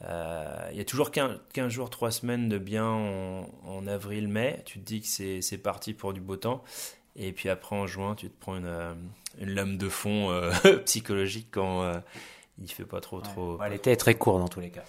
[0.00, 4.62] Il y a toujours 15, 15, jours, 3 semaines de bien en, avril-mai.
[4.64, 6.64] Tu te dis que c'est parti pour du beau temps.
[7.18, 8.94] Et puis après, en juin, tu te prends une, euh,
[9.40, 10.52] lame de fond euh,
[10.84, 11.98] psychologique quand euh,
[12.58, 13.20] il fait pas trop.
[13.20, 13.58] trop...
[13.68, 14.84] L'été est très court dans tous les cas.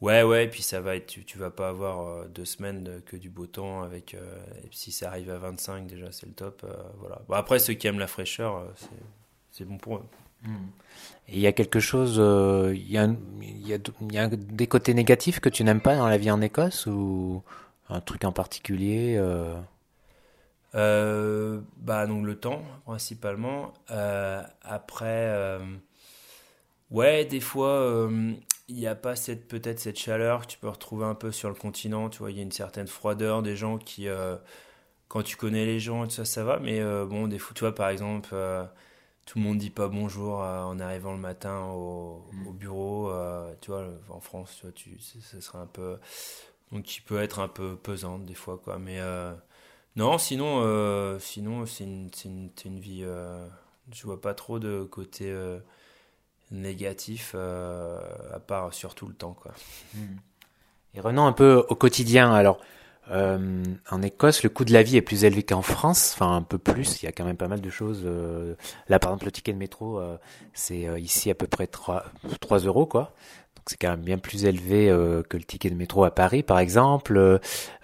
[0.00, 3.16] Ouais, ouais, et puis ça va être, tu, tu vas pas avoir deux semaines que
[3.16, 4.14] du beau temps avec.
[4.14, 6.66] et si ça arrive à 25, déjà, c'est le top.
[6.98, 7.22] voilà.
[7.28, 8.66] Bon, après, ceux qui aiment la fraîcheur,
[9.50, 10.04] c'est bon pour eux.
[10.42, 10.66] Hmm.
[11.28, 12.16] il y a quelque chose,
[12.74, 13.08] il y, a,
[13.40, 16.18] il, y a, il y a des côtés négatifs que tu n'aimes pas dans la
[16.18, 17.42] vie en Écosse ou
[17.88, 19.18] un truc en particulier
[20.74, 23.72] euh, bah donc le temps principalement.
[23.90, 25.60] Euh, après, euh,
[26.94, 28.08] ouais, des fois
[28.68, 31.48] il n'y a pas cette peut-être cette chaleur que tu peux retrouver un peu sur
[31.50, 32.08] le continent.
[32.08, 34.06] Tu vois, il y a une certaine froideur des gens qui,
[35.08, 36.58] quand tu connais les gens, tout ça, ça va.
[36.60, 38.34] Mais bon, des fois, tu vois, par exemple,
[39.26, 42.52] tout le monde dit pas bonjour en arrivant le matin au, mm.
[42.52, 43.12] bureau.
[43.60, 45.98] tu vois, en France, tu vois, tu, ça serait un peu
[46.72, 48.78] donc qui peut être un peu pesante des fois, quoi.
[48.78, 49.00] Mais
[49.96, 53.02] non, sinon, euh, sinon c'est une, une, une, vie.
[53.04, 53.46] Euh,
[53.92, 55.32] je vois pas trop de côté
[56.54, 59.36] euh, négatif, à part surtout le temps.
[59.40, 59.52] Quoi.
[60.94, 62.32] Et revenons un peu au quotidien.
[62.32, 62.58] Alors,
[63.10, 66.58] en Écosse, le coût de la vie est plus élevé qu'en France, enfin un peu
[66.58, 67.02] plus.
[67.02, 68.06] Il y a quand même pas mal de choses.
[68.88, 70.00] là, par exemple, le ticket de métro,
[70.52, 72.04] c'est ici à peu près 3,
[72.40, 73.14] 3 euros, quoi
[73.66, 76.58] c'est quand même bien plus élevé euh, que le ticket de métro à Paris, par
[76.58, 77.16] exemple.
[77.16, 77.38] Euh,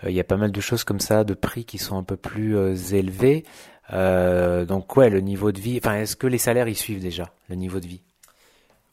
[0.06, 2.16] il y a pas mal de choses comme ça, de prix qui sont un peu
[2.16, 3.44] plus euh, élevés.
[3.90, 5.78] donc ouais, le niveau de vie.
[5.83, 8.02] Enfin, est-ce que les salaires y suivent déjà le niveau de vie?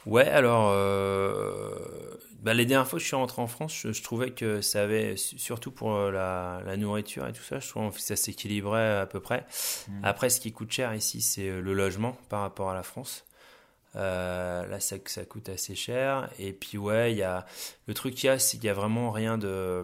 [0.07, 0.71] Ouais, alors
[2.41, 5.15] bah, les dernières fois que je suis rentré en France, je, trouvais que ça avait,
[5.17, 9.45] surtout pour la, nourriture et tout ça, je trouvais que ça s'équilibrait à peu près.
[9.87, 9.99] Mmh.
[10.03, 13.27] Après, ce qui coûte cher ici, c'est le logement par rapport à la France.
[13.97, 16.29] Euh, là, ça, ça coûte assez cher.
[16.39, 17.45] Et puis, ouais, il y a,
[17.87, 19.83] le truc qu'il y a, c'est qu'il y a vraiment rien de,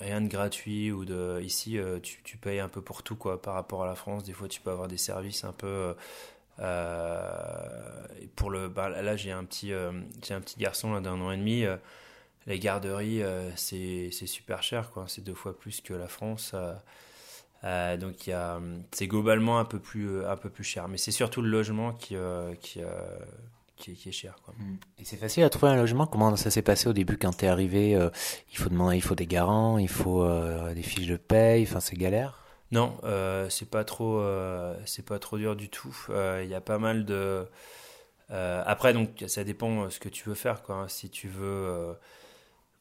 [0.00, 3.40] rien de gratuit ou de, ici, euh, tu, tu, payes un peu pour tout, quoi,
[3.40, 4.24] par rapport à la France.
[4.24, 5.94] Des fois, tu peux avoir des services un peu, euh,
[6.56, 9.72] pour le, bah, là, j'ai un petit,
[10.22, 11.64] j'ai un petit garçon d'un an et demi.
[12.46, 13.22] les garderies,
[13.56, 15.04] c'est, super cher, quoi.
[15.08, 16.54] C'est deux fois plus que la France.
[17.62, 18.36] donc il
[18.92, 22.16] c'est globalement un peu plus un peu plus cher, mais c'est surtout le logement qui
[22.60, 22.82] qui,
[23.82, 24.36] qui, est cher.
[24.44, 24.54] Quoi.
[24.58, 24.76] Mm.
[24.98, 26.06] Et c'est facile à trouver un logement?
[26.06, 28.10] Comment ça s'est passé au début quand tu es arrivé euh,
[28.52, 31.80] Il faut demander, il faut des garants, il faut euh, des fiches de paye, enfin
[31.80, 32.38] c'est galère?
[32.72, 34.24] Non, euh, c'est pas trop,
[34.86, 35.96] c'est pas trop dur du tout.
[36.08, 37.46] Il y a pas mal de.
[38.30, 40.62] après, donc ça dépend ce que tu veux faire.
[40.62, 40.76] Quoi.
[40.76, 40.88] Hein.
[40.88, 41.94] Si tu veux.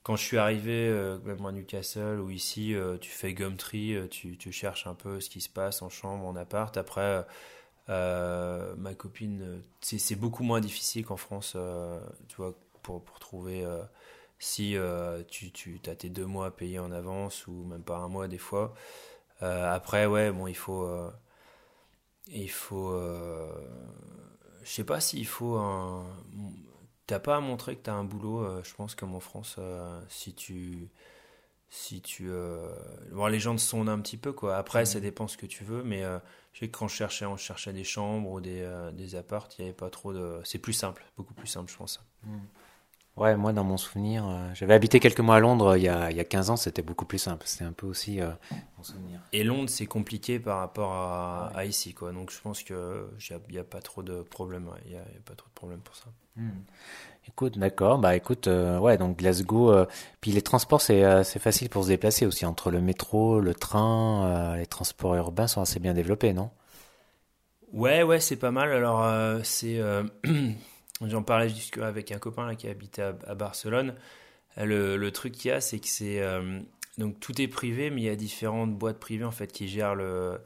[0.03, 0.89] quand je suis arrivé,
[1.25, 5.41] même à Newcastle ou ici, tu fais Gumtree, tu, tu cherches un peu ce qui
[5.41, 6.75] se passe en chambre, en appart.
[6.77, 7.25] Après,
[7.89, 13.83] euh, ma copine, c'est beaucoup moins difficile qu'en France, euh, tu vois, pour, trouver euh,
[14.39, 14.75] si
[15.27, 18.37] tu, tu as tes deux mois payés en avance ou même pas un mois des
[18.37, 18.73] fois.
[19.41, 20.87] Après, ouais, bon, il faut.
[22.27, 22.91] il faut.
[24.63, 26.05] je sais pas s'il faut un.
[27.07, 29.59] T'as pas à montrer que tu as un boulot, je pense, comme en France,
[30.09, 30.89] si tu
[31.69, 32.29] si tu
[33.11, 35.63] bon, les gens te sondent un petit peu quoi après ça dépend ce que tu
[35.63, 36.03] veux mais
[36.53, 39.57] je sais que quand je cherchais, on cherchait des chambres ou des, euh, des appartes,
[39.57, 40.41] il n'y avait pas trop de.
[40.43, 42.01] C'est plus simple, beaucoup plus simple, je pense.
[42.23, 42.39] Hmm.
[43.17, 46.09] Ouais, moi, dans mon souvenir, euh, j'avais habité quelques mois à Londres il y a,
[46.11, 47.43] il y a 15 ans, c'était beaucoup plus simple.
[47.45, 48.31] C'était un peu aussi euh,
[48.77, 49.19] mon souvenir.
[49.33, 52.13] Et Londres, c'est compliqué par rapport à, à, ici, quoi.
[52.13, 52.75] Donc, je pense qu'il
[53.49, 54.69] n'y a, pas trop de problèmes.
[54.85, 56.05] Il n'y a, pas trop de problèmes pour ça.
[56.37, 56.61] Hmm.
[57.27, 57.99] Écoute, d'accord.
[57.99, 59.85] Bah, écoute, ouais, donc Glasgow.
[60.21, 64.55] puis les transports, c'est c'est facile pour se déplacer aussi entre le métro, le train,
[64.55, 66.49] les transports urbains sont assez bien développés, non?
[67.73, 68.71] Ouais, ouais, c'est pas mal.
[68.71, 69.05] Alors,
[69.43, 69.79] c'est
[71.07, 73.95] J'en parlais avec un copain là, qui habitait à, à Barcelone.
[74.57, 76.21] Le, le truc qu'il y a, c'est que c'est
[76.97, 79.95] donc tout est privé, mais il y a différentes boîtes privées en fait qui gèrent
[79.95, 80.41] le,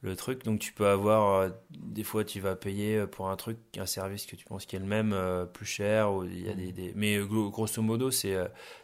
[0.00, 0.44] le truc.
[0.44, 4.34] Donc tu peux avoir, des fois tu vas payer pour un truc, un service que
[4.34, 5.14] tu penses qui est le même,
[5.52, 6.12] plus cher.
[6.12, 6.92] Ou il y a des, des...
[6.96, 8.36] Mais grosso modo, c'est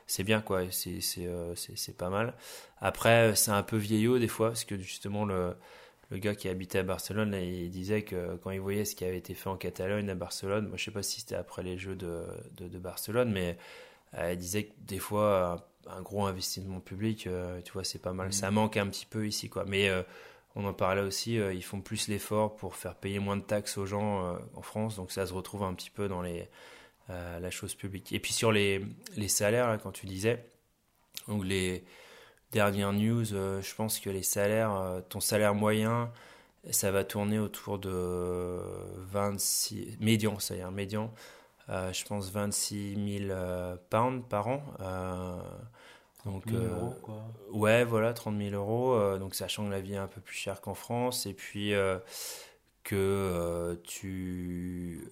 [0.06, 2.34] c'est bien quoi, c'est c'est pas mal.
[2.80, 5.56] Après, c'est un peu vieillot des fois, parce que justement le
[6.10, 9.18] le gars qui habitait à Barcelone, il disait que quand il voyait ce qui avait
[9.18, 11.96] été fait en Catalogne, à Barcelone, moi je sais pas si c'était après les Jeux
[11.96, 13.58] de, de, Barcelone, mais
[14.14, 18.12] euh, il disait que des fois, un, gros investissement public, euh, tu vois, c'est pas
[18.12, 18.28] mal.
[18.28, 18.32] Mm.
[18.32, 19.64] Ça manque un petit peu ici, quoi.
[19.64, 20.02] Mais euh,
[20.54, 23.86] on en parlait aussi, ils font plus l'effort pour faire payer moins de taxes aux
[23.86, 26.48] gens en France, donc ça se retrouve un petit peu dans les,
[27.08, 28.12] la chose publique.
[28.12, 28.80] Et puis sur les,
[29.16, 30.46] les salaires, là, quand tu disais,
[31.28, 31.84] donc les
[32.52, 36.12] Dernière news, euh, je pense que les salaires, euh, ton salaire moyen,
[36.70, 38.60] ça va tourner autour de
[39.08, 41.12] 26, médian, c'est-à-dire médian,
[41.68, 43.38] euh, je pense 26 000
[43.90, 44.62] pounds par an.
[46.24, 47.24] donc, 000 euros, quoi.
[47.50, 49.18] Ouais, voilà, 30 000 euros.
[49.18, 51.26] donc, sachant que la vie est un peu plus chère qu'en France.
[51.26, 51.72] Et puis,
[52.84, 55.08] que tu.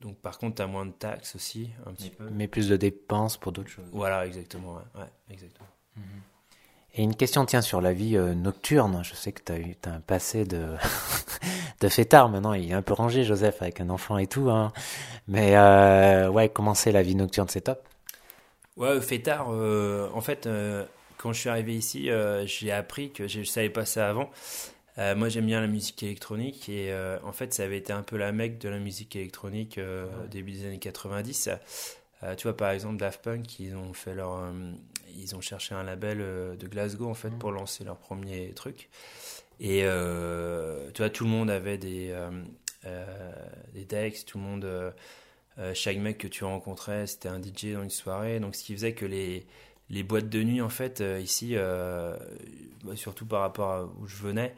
[0.00, 2.30] Donc, par contre, tu as moins de taxes aussi, un petit mais, peu.
[2.30, 3.88] Mais plus de dépenses pour d'autres choses.
[3.92, 4.74] Voilà, exactement.
[4.96, 5.68] Ouais, exactement.
[5.96, 6.02] Mhm.
[6.94, 9.02] Et une question tient sur la vie euh, nocturne.
[9.02, 10.74] Je sais que tu as, eu, as un passé de,
[11.80, 12.28] de fêtard.
[12.28, 14.50] Maintenant, il est un peu rangé, Joseph, avec un enfant et tout.
[14.50, 14.72] Hein.
[15.28, 17.48] Mais euh, ouais, comment c'est la vie nocturne?
[17.48, 17.86] C'est top
[18.76, 20.84] Ouais, fêtard, euh, en fait, euh,
[21.18, 22.08] quand je suis arrivé ici,
[22.46, 24.30] j'ai appris que je ne savais pas ça avant.
[24.96, 28.32] moi, j'aime bien la musique électronique et en fait, ça avait été un peu la
[28.32, 31.50] mecque de la musique électronique au début des années 90.
[32.36, 34.52] tu vois, par exemple, Daft Punk, ils ont fait leur
[35.16, 37.38] ils ont cherché un label euh, de Glasgow en fait mm.
[37.38, 38.88] pour lancer leur premier truc.
[39.60, 43.32] Et euh, tu vois, tout le monde avait des, euh,
[43.74, 44.92] des decks, tout le monde,
[45.74, 48.40] chaque mec que tu rencontrais, c'était un DJ dans une soirée.
[48.40, 49.46] Donc, ce qui faisait que les,
[49.88, 54.52] les boîtes de nuit, en fait, ici, bah, surtout par rapport à où je venais,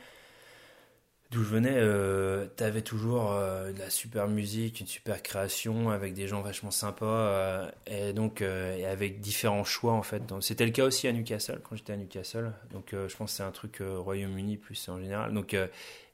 [1.35, 6.15] d'où je venais, euh, t'avais toujours euh, de la super musique, une super création avec
[6.15, 10.23] des gens vachement sympas euh, et donc euh, avec différents choix en fait.
[10.41, 12.53] C'était le cas aussi à Newcastle quand j'étais à Newcastle.
[12.73, 15.35] Donc je pense que c'est un truc Royaume-Uni plus en général.
[15.35, 15.57] Donc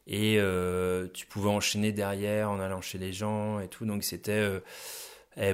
[0.06, 0.40] et
[1.12, 3.85] tu pouvais enchaîner derrière en allant chez les gens et tout.
[3.85, 4.42] Donc c'était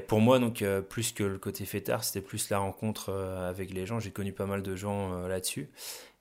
[0.06, 3.98] pour moi donc plus que le côté fêtard, c'était plus la rencontre avec les gens.
[3.98, 5.68] J'ai connu pas mal de gens là-dessus.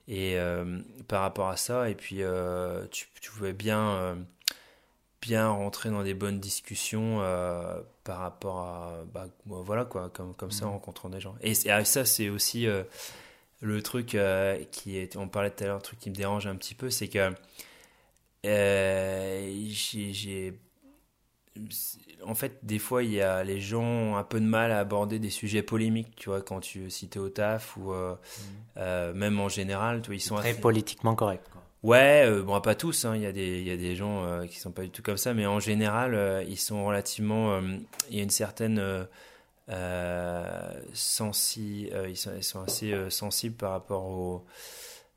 [0.07, 4.15] Et euh, par rapport à ça, et puis euh, tu, tu, pouvais bien, euh,
[5.21, 7.19] bien rentrer dans des bonnes discussions
[8.03, 9.03] par rapport à.
[9.13, 10.73] Bah, voilà quoi, comme, comme ça en mmh.
[10.73, 11.35] rencontrant des gens.
[11.41, 12.67] Et, ça, c'est aussi
[13.61, 14.15] le truc
[14.71, 15.17] qui est.
[15.17, 17.31] On parlait tout à l'heure, un truc qui me dérange un petit peu, c'est que
[18.43, 20.53] j'ai
[22.23, 24.79] en fait, des fois, il y a les gens ont un peu de mal à
[24.79, 28.41] aborder des sujets polémiques, tu vois, quand tu cites au taf ou euh, mm.
[28.77, 31.43] euh, même en général, tu vois, ils sont très politiquement corrects.
[31.83, 34.41] Ouais, euh, bon, pas tous, hein, il y a des, il y a des gens
[34.47, 37.59] qui sont pas du tout comme ça, mais en général, ils sont relativement,
[38.09, 39.07] il y a une certaine
[40.93, 44.45] sensi, ils sont, ils, sont, assez sensibles par rapport aux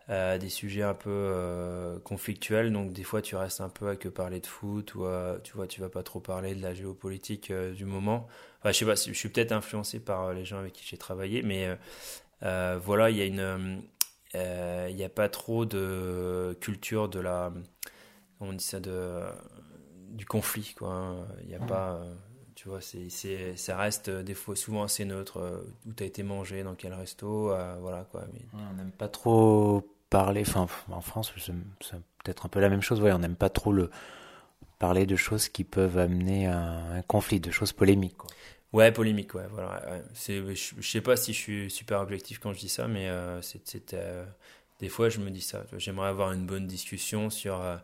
[0.08, 2.72] des sujets un peu euh, conflictuels.
[2.72, 5.06] Donc des fois, tu restes un peu à que parler de foot ou
[5.44, 8.26] tu vois, tu vas pas trop parler de la géopolitique euh, du moment.
[8.60, 10.96] Enfin, je sais pas, je suis peut-être influencé par euh, les gens avec qui j'ai
[10.96, 11.76] travaillé, mais
[12.40, 13.82] voilà, il y a une,
[14.34, 17.52] il n'y a pas trop de culture de la,
[18.40, 19.22] on dit ça, de
[20.10, 20.90] du conflit, quoi.
[20.90, 21.26] Hein.
[21.42, 22.00] Il n'y a pas
[22.54, 25.62] tu vois, c'est, ça reste des fois souvent assez neutre.
[25.86, 28.24] où tu as été mangé, dans quel resto, voilà quoi.
[28.32, 28.40] Mais...
[28.54, 31.52] On n'aime pas trop parler, enfin en France c'est
[32.24, 33.90] peut-être un peu la même chose, ouais, on n'aime pas trop le
[34.78, 38.16] parler de choses qui peuvent amener à un conflit, de choses polémiques.
[38.16, 38.30] Quoi.
[38.72, 40.02] Ouais, polémique, ouais, voilà.
[40.12, 43.40] C'est, je, sais pas si je suis super objectif quand je dis ça, mais euh,
[43.40, 44.26] c'est, euh,
[44.78, 45.64] des fois je me dis ça.
[45.78, 47.76] J'aimerais avoir une bonne discussion sur euh,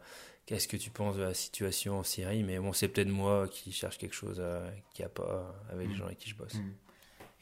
[0.45, 3.73] qu'est-ce que tu penses de la situation en Syrie, mais bon, c'est peut-être moi qui
[3.73, 4.43] cherche quelque chose
[4.93, 5.97] qui a pas avec les mm.
[5.97, 6.55] gens avec qui je bosse.
[6.55, 6.73] Mm.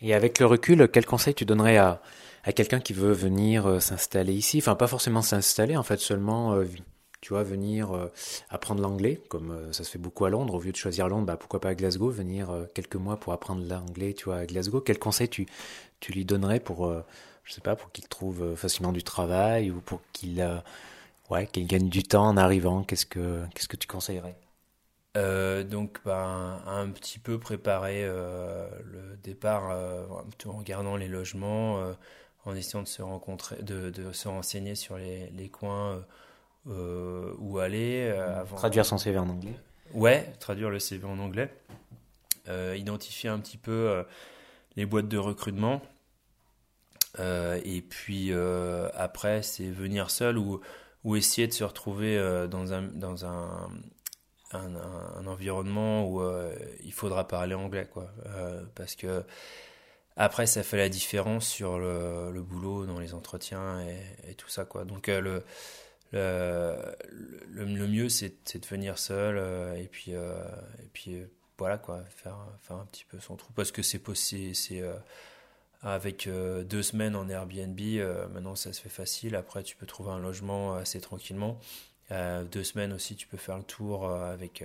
[0.03, 2.03] Et avec le recul, quel conseil tu donnerais à
[2.45, 6.55] à quelqu'un qui veut venir euh, s'installer ici, enfin pas forcément s'installer, en fait seulement,
[6.55, 6.65] euh,
[7.21, 8.11] tu vois, venir euh,
[8.51, 11.37] apprendre l'anglais, comme ça se fait beaucoup à Londres, au lieu de choisir Londres, bah,
[11.37, 14.81] pourquoi pas à Glasgow, venir quelques mois pour apprendre l'anglais, tu vois, à Glasgow.
[14.81, 15.47] Quel conseil tu,
[16.01, 16.93] tu lui donnerais pour,
[17.45, 20.45] je sais pas, pour qu'il trouve facilement du travail ou pour qu'il
[21.31, 22.83] ouais, gagne du temps en arrivant?
[22.83, 24.37] Qu'est-ce que, qu'est-ce que tu conseillerais?
[25.15, 29.65] Donc, ben, un petit peu préparer le départ
[30.47, 31.95] en regardant les logements,
[32.45, 36.03] en essayant de se rencontrer, de, de se renseigner sur les, les coins
[36.69, 38.09] euh, où aller.
[38.11, 38.57] Euh, avant...
[38.57, 39.55] Traduire son CV en anglais.
[39.95, 41.53] Ouais, traduire le CV en anglais.
[42.49, 44.05] Euh, identifier un petit peu
[44.77, 45.83] les boîtes de recrutement.
[47.19, 48.33] et puis
[48.95, 50.61] après, c'est venir seul ou,
[51.05, 52.17] ou essayer de se retrouver
[52.49, 53.71] dans un dans un
[54.55, 56.23] un, environnement où
[56.85, 58.11] il faudra parler anglais quoi
[58.75, 59.25] parce que
[60.17, 63.81] après ça fait la différence sur le, boulot dans les entretiens
[64.29, 65.43] et, tout ça quoi donc le
[66.13, 66.75] le,
[67.51, 69.39] le, mieux c'est de venir seul
[69.79, 71.25] et puis et puis
[71.63, 73.53] voilà quoi, faire, faire un petit peu son trou.
[73.53, 74.97] Parce que c'est possible, c'est euh,
[75.81, 79.37] avec euh, deux semaines en Airbnb, euh, maintenant ça se fait facile.
[79.37, 81.61] Après, tu peux trouver un logement assez tranquillement.
[82.51, 84.65] Deux semaines aussi, tu peux faire le tour avec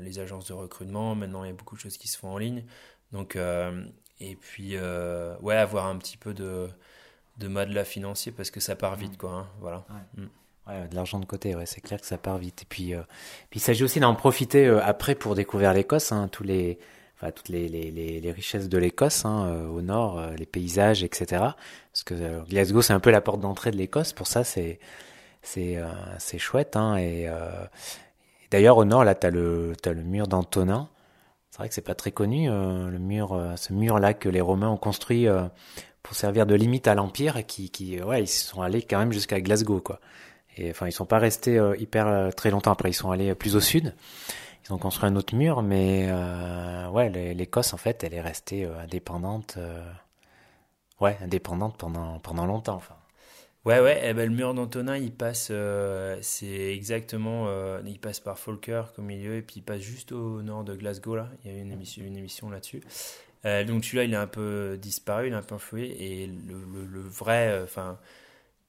[0.00, 1.14] les agences de recrutement.
[1.14, 2.64] Maintenant, il y a beaucoup de choses qui se font en ligne.
[3.12, 3.36] Donc,
[4.20, 4.76] et puis,
[5.40, 6.68] ouais, avoir un petit peu de,
[7.38, 9.16] de la financier parce que ça part vite, mmh.
[9.16, 9.30] quoi.
[9.32, 9.84] Hein, voilà.
[10.66, 12.62] Ouais, de l'argent de côté, ouais, c'est clair que ça part vite.
[12.62, 13.02] Et puis, euh,
[13.50, 16.80] puis il s'agit aussi d'en profiter euh, après pour découvrir l'Écosse, hein, tous les,
[17.16, 21.26] enfin, toutes les, les, les, richesses de l'Écosse hein, euh, au nord, les paysages, etc.
[21.92, 24.12] Parce que Glasgow, c'est un peu la porte d'entrée de l'Écosse.
[24.12, 24.80] Pour ça, c'est
[25.46, 25.78] c'est
[26.18, 26.76] c'est chouette.
[26.76, 27.28] Hein, et,
[28.50, 30.88] d'ailleurs, au nord, là, le t'as le mur d'Antonin.
[31.50, 34.76] C'est vrai que c'est pas très connu, le mur, ce mur-là que les Romains ont
[34.76, 35.26] construit
[36.02, 39.80] pour servir de limite à l'empire, qui, ouais, ils sont allés quand même jusqu'à Glasgow,
[39.80, 40.00] quoi.
[40.56, 42.72] Et enfin, ils sont pas restés euh, hyper euh, très longtemps.
[42.72, 43.94] Après, ils sont allés plus au sud.
[44.64, 48.64] Ils ont construit un autre mur, mais euh, ouais, l'Écosse en fait, elle est restée
[48.64, 49.58] indépendante.
[51.00, 52.74] ouais, indépendante pendant pendant longtemps.
[52.74, 52.96] Enfin.
[53.66, 54.00] Ouais, ouais.
[54.04, 55.52] Eh ben, le mur d'Antonin, il passe,
[56.22, 57.48] c'est exactement,
[57.84, 61.16] il passe par Falkirk au milieu et puis il passe juste au nord de Glasgow
[61.16, 61.28] là.
[61.44, 62.80] Il y a une émission, une émission là-dessus.
[63.44, 67.00] donc celui-là, il est un peu disparu, il est un peu enfoué et le, le
[67.00, 67.98] vrai, enfin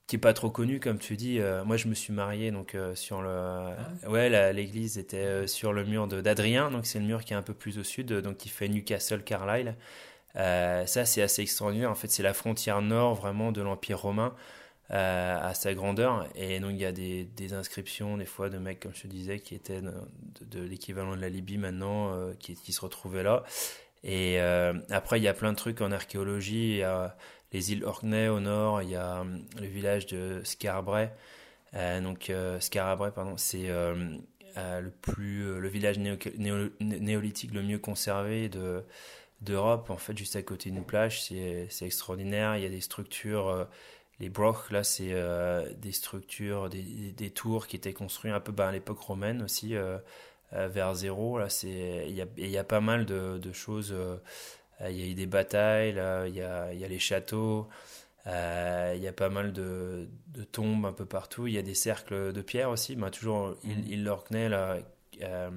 [0.07, 1.39] qui est pas trop connu comme tu dis.
[1.39, 5.47] Euh, moi, je me suis marié donc euh, sur le, ah ouais, l'église était euh,
[5.47, 8.11] sur le mur d'Adrien, donc c'est le mur qui est un peu plus au sud,
[8.13, 9.75] donc qui fait Newcastle Carlisle.
[10.35, 11.91] ça, c'est assez extraordinaire.
[11.91, 14.33] En fait, c'est la frontière nord vraiment de l'Empire romain
[14.89, 16.27] à sa grandeur.
[16.35, 19.39] Et donc, il y a des, inscriptions des fois de mecs, comme je te disais,
[19.39, 23.43] qui étaient de, l'équivalent de la Libye maintenant, qui, qui, se retrouvaient là.
[24.03, 24.39] Et
[24.89, 26.71] après, il y a plein de trucs en archéologie.
[26.71, 27.15] Il y a,
[27.53, 29.25] les îles Orkney au nord, il y a
[29.59, 31.09] le village de Scarabray.
[31.73, 34.17] Euh, donc euh, Scarabray, pardon, c'est euh,
[34.55, 38.83] le plus le village néolithique le mieux conservé de
[39.41, 39.89] d'Europe.
[39.91, 42.57] En fait, juste à côté d'une plage, c'est extraordinaire.
[42.57, 43.67] Il y a des structures.
[44.20, 45.13] Les broch, là, c'est
[45.78, 49.76] des structures, des, des, tours qui étaient construites un peu bah, à l'époque romaine aussi,
[50.51, 51.38] vers zéro.
[51.38, 53.95] Là, il y a, y a pas mal de, de choses
[54.82, 56.99] euh, il y a eu des batailles, là, il y a, il y a les
[56.99, 57.68] châteaux,
[58.28, 61.47] euh, il y a pas mal de, de, tombes un peu partout.
[61.47, 62.95] Il y a des cercles de pierre aussi.
[62.95, 64.78] Bah, toujours, il, il l'Orkney, là,
[65.22, 65.49] euh,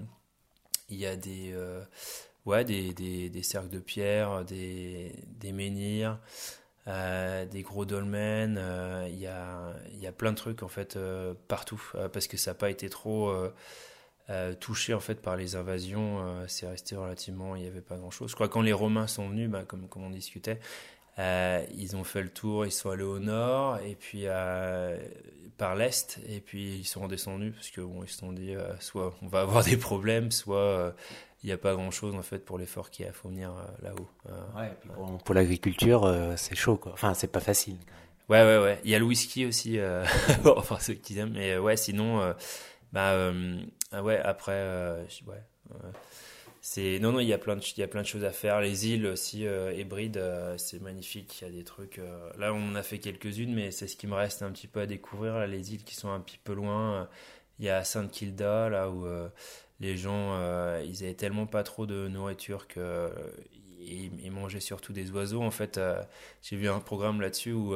[0.89, 1.55] il y a des,
[2.47, 6.19] ouais, des, des, des, cercles de pierre, des, des menhirs.
[7.51, 8.59] Des gros dolmens,
[9.09, 10.99] il y, a, y a plein de trucs en fait
[11.49, 11.83] partout
[12.13, 13.33] parce que ça n'a pas été trop
[14.31, 17.97] euh, touché en fait par les invasions, euh, c'est resté relativement, il n'y avait pas
[17.97, 18.31] grand chose.
[18.31, 20.61] Je crois que quand les Romains sont venus, bah, comme, comme on discutait,
[21.19, 24.27] euh, ils ont fait le tour, ils sont allés au nord et puis
[25.59, 29.27] par l'est et puis ils sont redescendus parce que bon se sont dit soit on
[29.27, 30.95] va avoir des problèmes, soit
[31.43, 33.53] il n'y a pas grand chose en fait pour l'effort qu'il y a à fournir
[33.83, 34.09] là-haut.
[34.57, 34.73] Ouais,
[35.25, 37.77] pour, l'agriculture c'est chaud quoi, enfin c'est pas facile.
[38.29, 39.79] Ouais ouais ouais, il y a le whisky aussi,
[40.45, 42.35] enfin ceux qui aiment, mais ouais sinon
[42.93, 43.61] bah euh,
[43.93, 45.43] ah ouais, après, euh, ouais.
[46.63, 48.33] C'est non non il y a plein de il y a plein de choses à
[48.33, 50.23] faire les îles aussi euh, hybrides
[50.59, 51.99] c'est magnifique il y a des trucs
[52.37, 54.81] là on en a fait quelques-unes mais c'est ce qui me reste un petit peu
[54.81, 57.09] à découvrir là, les îles qui sont un petit peu loin
[57.59, 59.07] il y a Sainte Kilda là où
[59.81, 60.39] les gens
[60.83, 63.11] ils avaient tellement pas trop de nourriture que
[63.81, 65.43] ils, mangeaient surtout des oiseaux.
[65.43, 65.81] En fait
[66.43, 67.75] j'ai vu un programme là-dessus où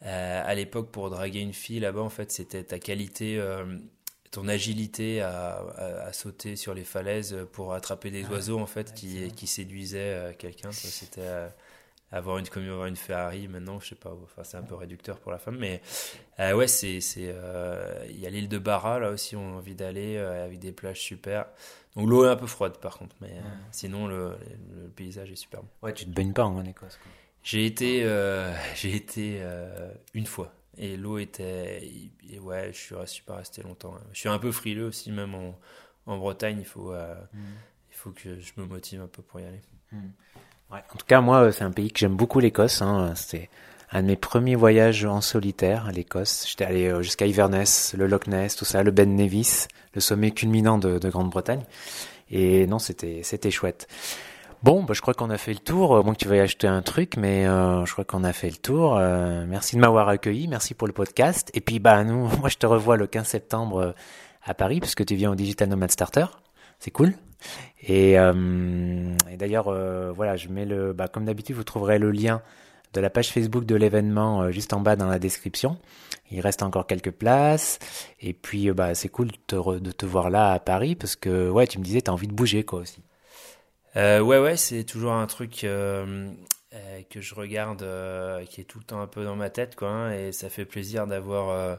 [0.00, 3.40] à l'époque pour draguer une fille là-bas en fait c'était ta qualité
[4.32, 5.62] ton agilité à,
[6.06, 9.98] à, sauter sur les falaises pour attraper des ah oiseaux en fait qui, qui séduisaient
[9.98, 10.72] euh, quelqu'un.
[10.72, 11.48] C'était euh,
[12.12, 14.14] avoir une comme avoir une Ferrari maintenant, je sais pas.
[14.22, 15.80] Enfin, c'est un peu réducteur pour la femme, mais
[16.38, 17.34] euh, ouais, c'est c'est
[18.08, 21.00] il y a l'île de Barra là aussi, on a envie d'aller avec des plages
[21.00, 21.46] super.
[21.96, 23.34] Donc l'eau est un peu froide par contre, mais
[23.70, 24.36] sinon le,
[24.74, 25.66] le, paysage est superbe.
[25.82, 26.98] Ouais, tu te baignes pas en Écosse.
[27.42, 28.02] J'ai été
[28.74, 29.42] j'ai été
[30.14, 30.52] une fois.
[30.78, 31.86] Et l'eau était.
[32.30, 33.94] Et ouais, je suis, suis pas resté longtemps.
[33.94, 34.02] Hein.
[34.12, 35.58] Je suis un peu frileux aussi, même en,
[36.06, 36.58] en Bretagne.
[36.60, 37.38] Il faut, euh, mm.
[37.90, 39.60] il faut que je me motive un peu pour y aller.
[39.92, 40.08] Mm.
[40.72, 40.80] Ouais.
[40.92, 42.82] En tout cas, moi, euh, c'est un pays que j'aime beaucoup, l'Écosse.
[42.82, 43.12] Hein.
[43.14, 43.50] C'était
[43.90, 46.46] un de mes premiers voyages en solitaire à l'Écosse.
[46.48, 50.30] J'étais allé euh, jusqu'à Inverness, le Loch Ness, tout ça, le Ben Nevis, le sommet
[50.30, 51.64] culminant de, de Grande-Bretagne.
[52.30, 53.86] Et non, c'était, c'était chouette.
[54.62, 56.04] Bon, bah, je crois qu'on a fait le tour.
[56.04, 58.48] Bon, que tu vas y acheter un truc, mais euh, je crois qu'on a fait
[58.48, 58.96] le tour.
[58.96, 61.50] Euh, merci de m'avoir accueilli, merci pour le podcast.
[61.54, 63.92] Et puis, bah, nous, moi, je te revois le 15 septembre euh,
[64.44, 66.26] à Paris, puisque tu viens au Digital Nomad Starter.
[66.82, 67.14] C'est cool.
[67.86, 72.42] Et, euh, d'ailleurs, euh, voilà, je mets le, bah, comme d'habitude, vous trouverez le lien
[72.92, 75.78] de la page Facebook de l'événement juste en bas dans la description.
[76.32, 77.78] Il reste encore quelques places.
[78.20, 81.48] Et puis, bah, c'est cool de te, de te voir là à Paris, parce que,
[81.48, 83.00] ouais, tu me disais, t'as envie de bouger, quoi, aussi.
[83.94, 86.32] Euh, ouais, ouais, c'est toujours un truc euh,
[86.74, 87.86] euh, que je regarde,
[88.48, 89.88] qui est tout le temps un peu dans ma tête, quoi.
[89.88, 91.78] Hein, et ça fait plaisir d'avoir,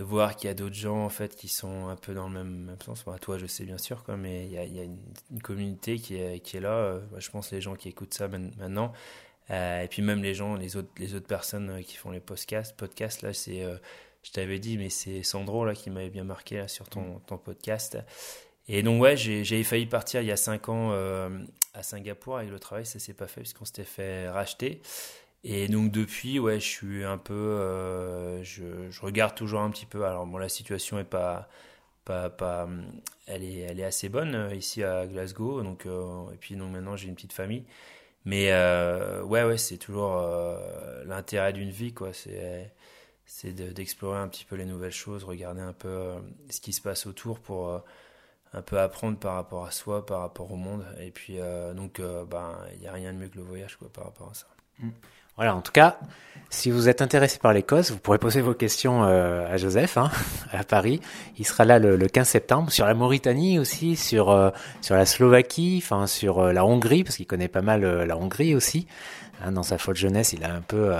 [0.00, 2.32] de voir qu'il y a d'autres gens en fait qui sont un peu dans le
[2.32, 3.04] même, même sens.
[3.04, 4.98] Bon, toi, je sais bien sûr, quoi, mais il y a, il y a une,
[5.30, 7.00] une, communauté qui est, qui est là.
[7.18, 8.92] je pense les gens qui écoutent ça maintenant.
[9.50, 13.20] et puis même les gens, les autres, les autres personnes qui font les podcasts, podcasts
[13.20, 13.62] là, c'est,
[14.22, 17.38] je t'avais dit, mais c'est Sandro là qui m'avait bien marqué là, sur ton, ton
[17.38, 17.98] podcast.
[18.68, 21.28] Et donc, ouais, j'ai failli partir il y a 5 ans euh,
[21.74, 24.80] à Singapour avec le travail, ça s'est pas fait puisqu'on s'était fait racheter.
[25.44, 27.34] Et donc, depuis, ouais, je suis un peu.
[27.34, 28.64] Euh, je,
[29.00, 30.04] regarde toujours un petit peu.
[30.04, 31.48] Alors, bon, la situation est pas.
[32.04, 32.68] Pas, pas,
[33.26, 35.62] elle, est, elle est assez bonne euh, ici à Glasgow.
[35.62, 37.64] Donc, et puis, donc, maintenant, j'ai une petite famille.
[38.24, 38.52] Mais
[39.24, 40.22] ouais, ouais, c'est toujours
[41.06, 42.12] l'intérêt d'une vie, quoi.
[42.12, 42.72] C'est
[43.26, 46.14] c'est d'explorer un petit peu les nouvelles choses, regarder un peu
[46.50, 47.82] ce qui se passe autour pour
[48.52, 50.84] un peu apprendre par rapport à soi, par rapport au monde.
[50.98, 53.76] Et puis, euh, donc, euh, ben, il n'y a rien de mieux que le voyage
[53.76, 54.46] quoi, par rapport à ça.
[54.78, 54.90] Mm.
[55.36, 55.98] Voilà, en tout cas,
[56.52, 60.10] si vous êtes intéressé par l'Écosse, vous pourrez poser vos questions euh, à Joseph hein,
[60.52, 61.00] à Paris.
[61.38, 64.50] Il sera là le, le, 15 septembre sur la Mauritanie aussi, sur euh,
[64.80, 68.56] sur la Slovaquie, enfin sur euh, la Hongrie parce qu'il connaît pas mal la Hongrie
[68.56, 68.88] aussi.
[69.42, 70.92] Hein, dans sa folle jeunesse, il a un peu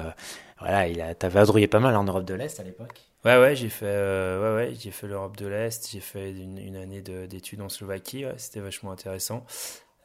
[0.60, 3.00] voilà, il a vadrouillé pas mal en Europe de l'Est à l'époque.
[3.24, 7.02] Ouais, ouais, j'ai fait, ouais, ouais, j'ai fait l'Europe de l'Est, j'ai fait une, année
[7.02, 9.44] d'études en Slovaquie, c'était vachement intéressant.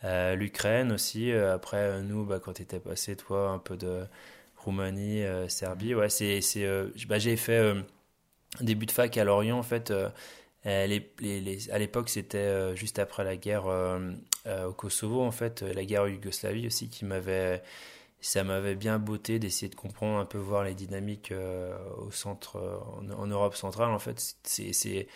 [0.04, 3.78] Euh, L'Ukraine aussi, euh, après euh, nous, bah, quand tu étais passé, toi, un peu
[3.78, 4.06] de
[4.58, 6.40] Roumanie, Serbie, ouais, c'est,
[7.08, 7.76] bah, j'ai fait
[8.62, 9.94] début de fac à Lorient, en fait.
[10.64, 16.68] À l'époque, c'était juste après la guerre au Kosovo, en fait, la guerre en Yougoslavie
[16.68, 17.62] aussi, qui m'avait
[18.22, 21.32] ça m'avait bien botté d'essayer de comprendre un peu voir les dynamiques
[22.00, 22.58] au centre
[22.98, 25.08] en, en, Europe centrale en fait c'est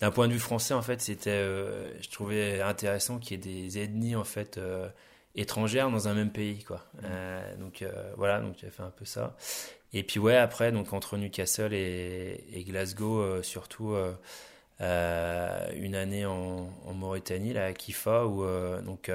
[0.00, 3.62] d'un point de vue français en fait c'était euh, je trouvais intéressant qu'il y ait
[3.62, 4.88] des ethnies en fait euh,
[5.34, 7.60] étrangères dans un même pays quoi mmh.
[7.60, 7.84] donc
[8.16, 9.36] voilà donc j'ai fait un peu ça
[9.92, 13.94] et puis ouais après donc entre Newcastle et, et Glasgow surtout
[14.80, 18.44] une année en, en, Mauritanie là à Kifa où
[18.82, 19.10] donc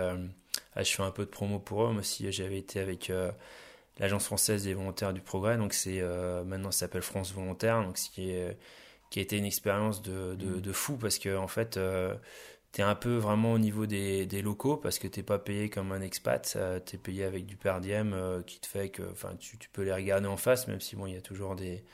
[0.83, 1.95] je fais un peu de promo pour eux.
[1.97, 3.31] Aussi, j'avais été avec euh,
[3.99, 5.57] l'Agence française des volontaires du progrès.
[5.57, 7.83] Donc, c'est euh, maintenant, ça s'appelle France Volontaire.
[7.83, 8.57] Donc, ce qui, est,
[9.15, 12.13] qui a été une expérience de, de, de, fou parce que, en fait, euh,
[12.73, 15.69] tu es un peu vraiment au niveau des, des locaux parce que tu pas payé
[15.69, 16.57] comme un expat.
[16.85, 19.03] tu es payé avec du per diem qui te fait que
[19.39, 21.85] tu, tu peux les regarder en face, même si bon, il y a toujours des,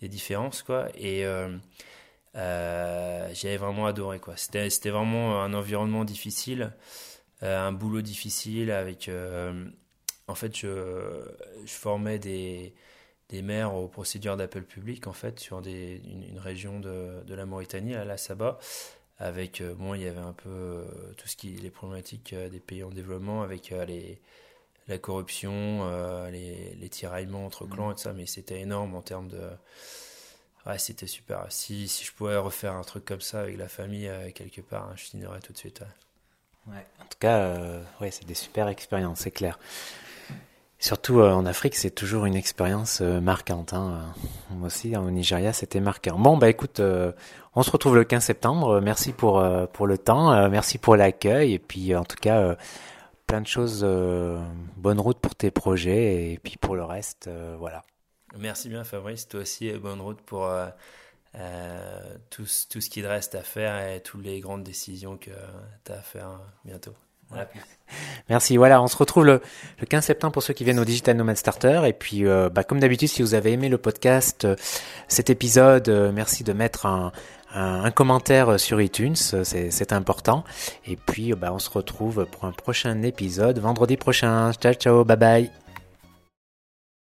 [0.00, 0.62] des différences.
[0.62, 0.88] Quoi.
[0.98, 1.24] Et.
[2.34, 4.36] j'avais vraiment adoré quoi.
[4.36, 6.74] C'était, c'était vraiment un environnement difficile.
[7.42, 9.08] Euh, un boulot difficile avec.
[9.08, 9.64] Euh,
[10.28, 11.24] en fait, je,
[11.64, 12.74] je formais des,
[13.28, 17.34] des maires aux procédures d'appel public en fait sur des, une, une région de, de,
[17.34, 18.58] la Mauritanie, à la Saba,
[19.18, 20.84] avec euh, bon, il y avait un peu
[21.16, 24.20] tout ce qui les problématiques des pays en développement avec les
[24.88, 25.84] la corruption,
[26.30, 27.70] les, les, tiraillements entre mmh.
[27.70, 29.42] clans et tout ça, mais c'était énorme en termes de
[30.64, 31.46] ouais, c'était super.
[31.50, 34.92] Si, si je pouvais refaire un truc comme ça avec la famille quelque part, hein,
[34.94, 35.80] je signerais tout de suite.
[35.80, 35.88] Ouais.
[36.66, 36.84] Ouais.
[37.00, 39.58] En tout cas, euh, ouais, c'est des super expériences, c'est clair.
[40.78, 43.72] Surtout euh, en Afrique, c'est toujours une expérience euh, marquante.
[43.72, 44.14] Hein.
[44.50, 46.18] Moi aussi, hein, au Nigeria, c'était marquant.
[46.18, 47.12] Bon, bah écoute, euh,
[47.54, 48.80] on se retrouve le 15 septembre.
[48.80, 52.56] Merci pour euh, pour le temps, euh, merci pour l'accueil, et puis en tout cas,
[53.26, 53.84] plein de choses.
[54.76, 57.82] bonne route pour tes projets, et puis pour le reste, voilà.
[58.38, 59.28] Merci bien, Fabrice.
[59.28, 60.46] Toi aussi, bonne route pour
[61.38, 65.30] euh, tout, tout, ce qu'il reste à faire et toutes les grandes décisions que
[65.84, 66.94] tu as à faire bientôt.
[68.28, 68.56] Merci.
[68.56, 69.40] Voilà, on se retrouve le,
[69.80, 71.82] le, 15 septembre pour ceux qui viennent au Digital Nomad Starter.
[71.86, 74.56] Et puis, euh, bah, comme d'habitude, si vous avez aimé le podcast, euh,
[75.08, 80.44] cet épisode, euh, merci de mettre un commentaire sur iTunes, c'est important.
[80.86, 84.52] Et puis, bah, on se retrouve pour un prochain épisode vendredi prochain.
[84.52, 85.65] Ciao, ciao, bye bye.